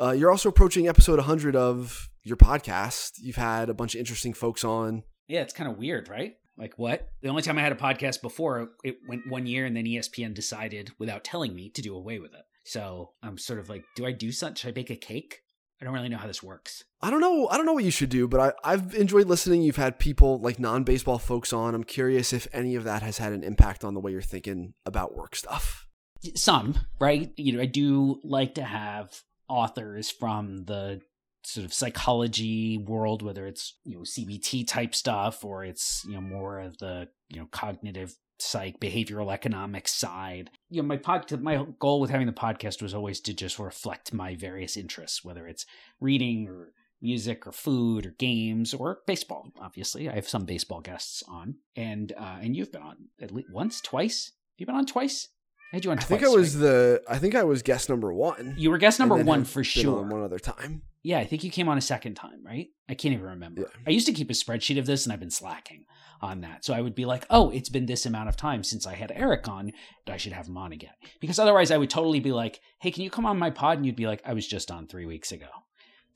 Uh, 0.00 0.10
you're 0.10 0.30
also 0.30 0.48
approaching 0.48 0.88
episode 0.88 1.18
100 1.18 1.54
of 1.54 2.08
your 2.22 2.36
podcast. 2.36 3.12
You've 3.18 3.36
had 3.36 3.70
a 3.70 3.74
bunch 3.74 3.94
of 3.94 4.00
interesting 4.00 4.34
folks 4.34 4.64
on. 4.64 5.04
Yeah, 5.28 5.42
it's 5.42 5.54
kind 5.54 5.70
of 5.70 5.78
weird, 5.78 6.08
right? 6.08 6.34
Like 6.58 6.78
what? 6.78 7.08
The 7.22 7.28
only 7.28 7.42
time 7.42 7.58
I 7.58 7.62
had 7.62 7.72
a 7.72 7.76
podcast 7.76 8.22
before, 8.22 8.70
it 8.82 8.96
went 9.08 9.28
one 9.28 9.46
year, 9.46 9.66
and 9.66 9.76
then 9.76 9.84
ESPN 9.84 10.34
decided, 10.34 10.90
without 10.98 11.22
telling 11.22 11.54
me, 11.54 11.70
to 11.70 11.82
do 11.82 11.94
away 11.94 12.18
with 12.18 12.32
it. 12.32 12.44
So 12.64 13.12
I'm 13.22 13.38
sort 13.38 13.58
of 13.58 13.68
like, 13.68 13.84
do 13.94 14.06
I 14.06 14.12
do 14.12 14.32
something? 14.32 14.56
Should 14.56 14.68
I 14.68 14.72
bake 14.72 14.90
a 14.90 14.96
cake? 14.96 15.42
I 15.80 15.84
don't 15.84 15.94
really 15.94 16.08
know 16.08 16.16
how 16.16 16.26
this 16.26 16.42
works. 16.42 16.84
I 17.02 17.10
don't 17.10 17.20
know. 17.20 17.46
I 17.48 17.56
don't 17.56 17.66
know 17.66 17.74
what 17.74 17.84
you 17.84 17.90
should 17.90 18.08
do, 18.08 18.26
but 18.26 18.40
I, 18.64 18.72
I've 18.72 18.94
enjoyed 18.94 19.26
listening. 19.26 19.62
You've 19.62 19.76
had 19.76 19.98
people 19.98 20.40
like 20.40 20.58
non 20.58 20.82
baseball 20.82 21.18
folks 21.18 21.52
on. 21.52 21.74
I'm 21.74 21.84
curious 21.84 22.32
if 22.32 22.48
any 22.52 22.74
of 22.74 22.84
that 22.84 23.02
has 23.02 23.18
had 23.18 23.32
an 23.32 23.44
impact 23.44 23.84
on 23.84 23.94
the 23.94 24.00
way 24.00 24.12
you're 24.12 24.22
thinking 24.22 24.74
about 24.86 25.14
work 25.14 25.36
stuff. 25.36 25.86
Some, 26.34 26.74
right? 26.98 27.30
You 27.36 27.52
know, 27.52 27.62
I 27.62 27.66
do 27.66 28.20
like 28.24 28.54
to 28.54 28.64
have 28.64 29.22
authors 29.48 30.10
from 30.10 30.64
the 30.64 31.00
sort 31.44 31.66
of 31.66 31.74
psychology 31.74 32.78
world, 32.78 33.22
whether 33.22 33.46
it's 33.46 33.76
you 33.84 33.96
know 33.96 34.00
CBT 34.00 34.66
type 34.66 34.94
stuff 34.94 35.44
or 35.44 35.64
it's 35.64 36.02
you 36.08 36.14
know 36.14 36.22
more 36.22 36.60
of 36.60 36.78
the 36.78 37.08
you 37.28 37.38
know 37.38 37.46
cognitive 37.52 38.16
psych 38.38 38.78
behavioral 38.78 39.32
economics 39.32 39.94
side 39.94 40.50
you 40.68 40.82
know 40.82 40.86
my 40.86 40.98
pod 40.98 41.30
my 41.40 41.64
goal 41.78 42.00
with 42.00 42.10
having 42.10 42.26
the 42.26 42.32
podcast 42.34 42.82
was 42.82 42.92
always 42.92 43.18
to 43.18 43.32
just 43.32 43.58
reflect 43.58 44.12
my 44.12 44.34
various 44.34 44.76
interests 44.76 45.24
whether 45.24 45.46
it's 45.46 45.64
reading 46.00 46.46
or 46.46 46.70
music 47.02 47.46
or 47.46 47.52
food 47.52 48.06
or 48.06 48.10
games 48.18 48.72
or 48.72 49.00
baseball 49.06 49.52
obviously 49.60 50.08
i 50.08 50.14
have 50.14 50.28
some 50.28 50.44
baseball 50.44 50.80
guests 50.80 51.22
on 51.28 51.56
and 51.76 52.12
uh 52.18 52.38
and 52.40 52.56
you've 52.56 52.72
been 52.72 52.82
on 52.82 52.96
at 53.20 53.30
least 53.32 53.48
once 53.52 53.80
twice 53.80 54.32
you've 54.56 54.66
been 54.66 54.76
on 54.76 54.86
twice 54.86 55.28
I 55.72 55.76
had 55.76 55.84
you 55.84 55.90
on 55.90 55.98
I 55.98 56.02
twice, 56.02 56.08
think 56.08 56.22
I 56.22 56.28
was 56.28 56.54
right? 56.54 56.62
the. 56.62 57.02
I 57.08 57.18
think 57.18 57.34
I 57.34 57.42
was 57.42 57.62
guest 57.62 57.88
number 57.88 58.12
one. 58.12 58.54
You 58.56 58.70
were 58.70 58.78
guest 58.78 59.00
number 59.00 59.16
one 59.16 59.44
for 59.44 59.64
sure. 59.64 59.98
on 59.98 60.10
one 60.10 60.22
other 60.22 60.38
time. 60.38 60.82
Yeah, 61.02 61.18
I 61.18 61.24
think 61.24 61.44
you 61.44 61.50
came 61.50 61.68
on 61.68 61.78
a 61.78 61.82
second 61.82 62.14
time, 62.14 62.44
right? 62.44 62.68
I 62.88 62.94
can't 62.94 63.14
even 63.14 63.26
remember. 63.26 63.62
Yeah. 63.62 63.80
I 63.86 63.90
used 63.90 64.06
to 64.06 64.12
keep 64.12 64.30
a 64.30 64.32
spreadsheet 64.32 64.78
of 64.78 64.86
this 64.86 65.06
and 65.06 65.12
I've 65.12 65.20
been 65.20 65.30
slacking 65.30 65.84
on 66.20 66.40
that. 66.40 66.64
So 66.64 66.74
I 66.74 66.80
would 66.80 66.94
be 66.94 67.04
like, 67.04 67.26
oh, 67.30 67.50
it's 67.50 67.68
been 67.68 67.86
this 67.86 68.06
amount 68.06 68.28
of 68.28 68.36
time 68.36 68.64
since 68.64 68.86
I 68.86 68.94
had 68.94 69.12
Eric 69.14 69.46
on. 69.48 69.72
I 70.08 70.16
should 70.16 70.32
have 70.32 70.48
him 70.48 70.56
on 70.56 70.72
again. 70.72 70.94
Because 71.20 71.38
otherwise 71.38 71.70
I 71.70 71.76
would 71.76 71.90
totally 71.90 72.18
be 72.18 72.32
like, 72.32 72.60
hey, 72.80 72.90
can 72.90 73.04
you 73.04 73.10
come 73.10 73.26
on 73.26 73.38
my 73.38 73.50
pod? 73.50 73.76
And 73.76 73.86
you'd 73.86 73.96
be 73.96 74.06
like, 74.06 74.20
I 74.24 74.32
was 74.32 74.46
just 74.46 74.70
on 74.70 74.86
three 74.86 75.06
weeks 75.06 75.30
ago. 75.30 75.46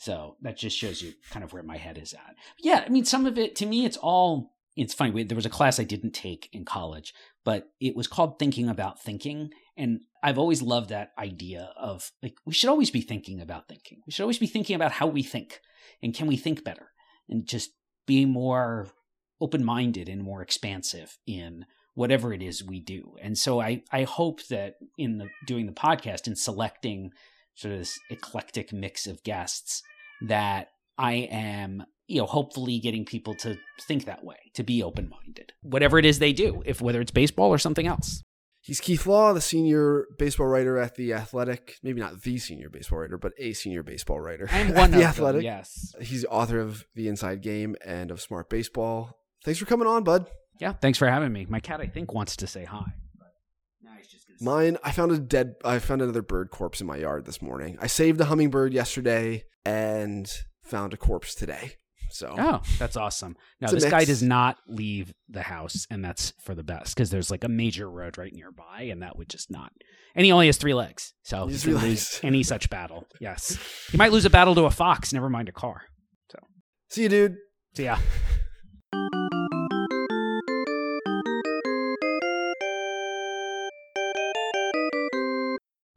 So 0.00 0.36
that 0.40 0.56
just 0.56 0.78
shows 0.78 1.02
you 1.02 1.12
kind 1.30 1.44
of 1.44 1.52
where 1.52 1.62
my 1.62 1.76
head 1.76 1.98
is 1.98 2.14
at. 2.14 2.34
Yeah, 2.58 2.82
I 2.86 2.88
mean, 2.88 3.04
some 3.04 3.26
of 3.26 3.36
it, 3.36 3.54
to 3.56 3.66
me, 3.66 3.84
it's 3.84 3.98
all, 3.98 4.54
it's 4.74 4.94
funny. 4.94 5.24
There 5.24 5.36
was 5.36 5.44
a 5.44 5.50
class 5.50 5.78
I 5.78 5.84
didn't 5.84 6.12
take 6.12 6.48
in 6.54 6.64
college, 6.64 7.12
but 7.44 7.68
it 7.82 7.94
was 7.94 8.06
called 8.06 8.38
Thinking 8.38 8.70
About 8.70 9.02
Thinking. 9.02 9.50
And 9.76 10.00
I've 10.22 10.38
always 10.38 10.62
loved 10.62 10.88
that 10.88 11.10
idea 11.18 11.70
of 11.76 12.12
like, 12.22 12.36
we 12.46 12.54
should 12.54 12.70
always 12.70 12.90
be 12.90 13.02
thinking 13.02 13.42
about 13.42 13.68
thinking. 13.68 13.98
We 14.06 14.12
should 14.12 14.22
always 14.22 14.38
be 14.38 14.46
thinking 14.46 14.74
about 14.74 14.92
how 14.92 15.06
we 15.06 15.22
think 15.22 15.60
and 16.02 16.14
can 16.14 16.26
we 16.26 16.38
think 16.38 16.64
better 16.64 16.92
and 17.28 17.46
just 17.46 17.72
be 18.06 18.24
more 18.24 18.88
open 19.38 19.62
minded 19.62 20.08
and 20.08 20.22
more 20.22 20.40
expansive 20.40 21.18
in 21.26 21.66
whatever 21.92 22.32
it 22.32 22.40
is 22.40 22.64
we 22.64 22.80
do. 22.80 23.16
And 23.20 23.36
so 23.36 23.60
I, 23.60 23.82
I 23.92 24.04
hope 24.04 24.46
that 24.46 24.76
in 24.96 25.18
the 25.18 25.28
doing 25.46 25.66
the 25.66 25.72
podcast 25.72 26.26
and 26.26 26.38
selecting 26.38 27.10
sort 27.54 27.74
of 27.74 27.80
this 27.80 28.00
eclectic 28.08 28.72
mix 28.72 29.06
of 29.06 29.22
guests 29.24 29.82
that 30.22 30.68
I 30.98 31.12
am, 31.30 31.84
you 32.06 32.18
know, 32.18 32.26
hopefully 32.26 32.78
getting 32.78 33.04
people 33.04 33.34
to 33.36 33.56
think 33.82 34.04
that 34.06 34.24
way, 34.24 34.36
to 34.54 34.62
be 34.62 34.82
open 34.82 35.08
minded, 35.08 35.52
whatever 35.62 35.98
it 35.98 36.04
is 36.04 36.18
they 36.18 36.32
do, 36.32 36.62
if 36.66 36.80
whether 36.80 37.00
it's 37.00 37.10
baseball 37.10 37.48
or 37.50 37.58
something 37.58 37.86
else. 37.86 38.22
He's 38.62 38.78
Keith 38.80 39.06
Law, 39.06 39.32
the 39.32 39.40
senior 39.40 40.04
baseball 40.18 40.46
writer 40.46 40.76
at 40.76 40.94
the 40.94 41.14
Athletic. 41.14 41.76
Maybe 41.82 41.98
not 42.00 42.20
the 42.22 42.36
senior 42.36 42.68
baseball 42.68 42.98
writer, 42.98 43.16
but 43.16 43.32
a 43.38 43.54
senior 43.54 43.82
baseball 43.82 44.20
writer. 44.20 44.46
At 44.52 44.74
one 44.74 44.90
the 44.90 44.98
of 44.98 45.04
Athletic. 45.04 45.38
them, 45.38 45.44
yes. 45.44 45.94
He's 46.00 46.22
the 46.22 46.28
author 46.28 46.60
of 46.60 46.84
The 46.94 47.08
Inside 47.08 47.40
Game 47.40 47.74
and 47.82 48.10
of 48.10 48.20
Smart 48.20 48.50
Baseball. 48.50 49.18
Thanks 49.46 49.58
for 49.58 49.64
coming 49.64 49.88
on, 49.88 50.04
bud. 50.04 50.26
Yeah, 50.60 50.74
thanks 50.74 50.98
for 50.98 51.08
having 51.08 51.32
me. 51.32 51.46
My 51.48 51.58
cat, 51.60 51.80
I 51.80 51.86
think, 51.86 52.12
wants 52.12 52.36
to 52.36 52.46
say 52.46 52.64
hi. 52.66 52.84
But 53.18 53.28
now 53.82 53.92
he's 53.96 54.08
just 54.08 54.28
gonna 54.28 54.29
say- 54.29 54.29
Mine, 54.40 54.78
I 54.82 54.92
found 54.92 55.12
a 55.12 55.18
dead. 55.18 55.54
I 55.64 55.78
found 55.78 56.02
another 56.02 56.22
bird 56.22 56.50
corpse 56.50 56.80
in 56.80 56.86
my 56.86 56.96
yard 56.96 57.26
this 57.26 57.42
morning. 57.42 57.76
I 57.80 57.86
saved 57.86 58.20
a 58.20 58.24
hummingbird 58.26 58.72
yesterday 58.72 59.44
and 59.64 60.30
found 60.64 60.94
a 60.94 60.96
corpse 60.96 61.34
today. 61.34 61.72
So 62.12 62.34
Oh, 62.38 62.60
that's 62.78 62.96
awesome. 62.96 63.36
No, 63.60 63.66
It's 63.66 63.72
a 63.72 63.76
this 63.76 63.90
guy 63.90 64.04
does 64.04 64.22
not 64.22 64.56
leave 64.66 65.12
the 65.28 65.42
house, 65.42 65.86
and 65.90 66.04
that's 66.04 66.32
for 66.42 66.54
the 66.54 66.64
best 66.64 66.94
because 66.94 67.10
there's 67.10 67.30
like 67.30 67.44
a 67.44 67.48
major 67.48 67.88
road 67.88 68.18
right 68.18 68.32
nearby, 68.32 68.88
and 68.90 69.02
that 69.02 69.16
would 69.16 69.28
just 69.28 69.50
not. 69.50 69.70
And 70.16 70.24
he 70.24 70.32
only 70.32 70.46
has 70.46 70.56
three 70.56 70.74
legs, 70.74 71.12
so 71.22 71.46
He 71.46 71.54
he 71.56 71.72
lose 71.72 72.18
any 72.24 72.42
such 72.42 72.68
battle. 72.68 73.06
Yes, 73.20 73.58
he 73.92 73.96
might 73.96 74.10
lose 74.10 74.24
a 74.24 74.30
battle 74.30 74.56
to 74.56 74.64
a 74.64 74.70
fox. 74.70 75.12
Never 75.12 75.30
mind 75.30 75.48
a 75.48 75.52
car. 75.52 75.82
So, 76.32 76.38
see 76.88 77.04
you, 77.04 77.08
dude. 77.08 77.36
See 77.76 77.84
yeah. 77.84 78.00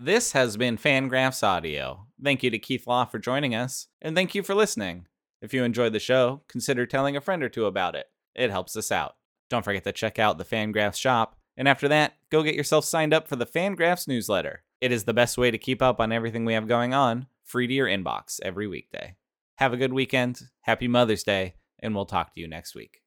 This 0.06 0.34
has 0.34 0.58
been 0.58 0.78
Fangraphs 0.78 1.44
Audio. 1.44 2.08
Thank 2.22 2.44
you 2.44 2.50
to 2.50 2.60
Keith 2.60 2.88
Law 2.88 3.06
for 3.06 3.20
joining 3.20 3.56
us, 3.56 3.88
and 4.02 4.14
thank 4.14 4.36
you 4.36 4.44
for 4.44 4.54
listening. 4.54 5.08
If 5.42 5.54
you 5.54 5.64
enjoyed 5.64 5.94
the 5.94 6.00
show, 6.00 6.42
consider 6.50 6.86
telling 6.86 7.16
a 7.16 7.22
friend 7.22 7.42
or 7.42 7.48
two 7.48 7.68
about 7.68 7.96
it. 7.96 8.08
It 8.36 8.52
helps 8.52 8.76
us 8.76 8.92
out. 8.92 9.16
Don't 9.50 9.64
forget 9.64 9.86
to 9.86 9.94
check 9.94 10.20
out 10.20 10.38
the 10.38 10.44
Fangraphs 10.44 10.98
shop, 10.98 11.38
and 11.56 11.70
after 11.70 11.88
that, 11.88 12.16
go 12.30 12.44
get 12.44 12.54
yourself 12.54 12.84
signed 12.84 13.14
up 13.14 13.30
for 13.30 13.38
the 13.38 13.46
Fangraphs 13.46 14.06
newsletter. 14.06 14.64
It 14.82 14.92
is 14.92 15.06
the 15.06 15.14
best 15.14 15.38
way 15.38 15.52
to 15.52 15.58
keep 15.58 15.82
up 15.82 16.02
on 16.02 16.12
everything 16.12 16.44
we 16.44 16.52
have 16.52 16.68
going 16.68 16.94
on, 16.94 17.28
free 17.42 17.68
to 17.68 17.74
your 17.74 17.88
inbox 17.88 18.42
every 18.44 18.68
weekday. 18.68 19.16
Have 19.60 19.72
a 19.72 19.78
good 19.78 19.94
weekend, 19.94 20.42
happy 20.64 20.90
Mother's 20.90 21.24
Day, 21.24 21.54
and 21.80 21.96
we'll 21.96 22.06
talk 22.06 22.34
to 22.34 22.42
you 22.42 22.50
next 22.50 22.76
week. 22.76 23.03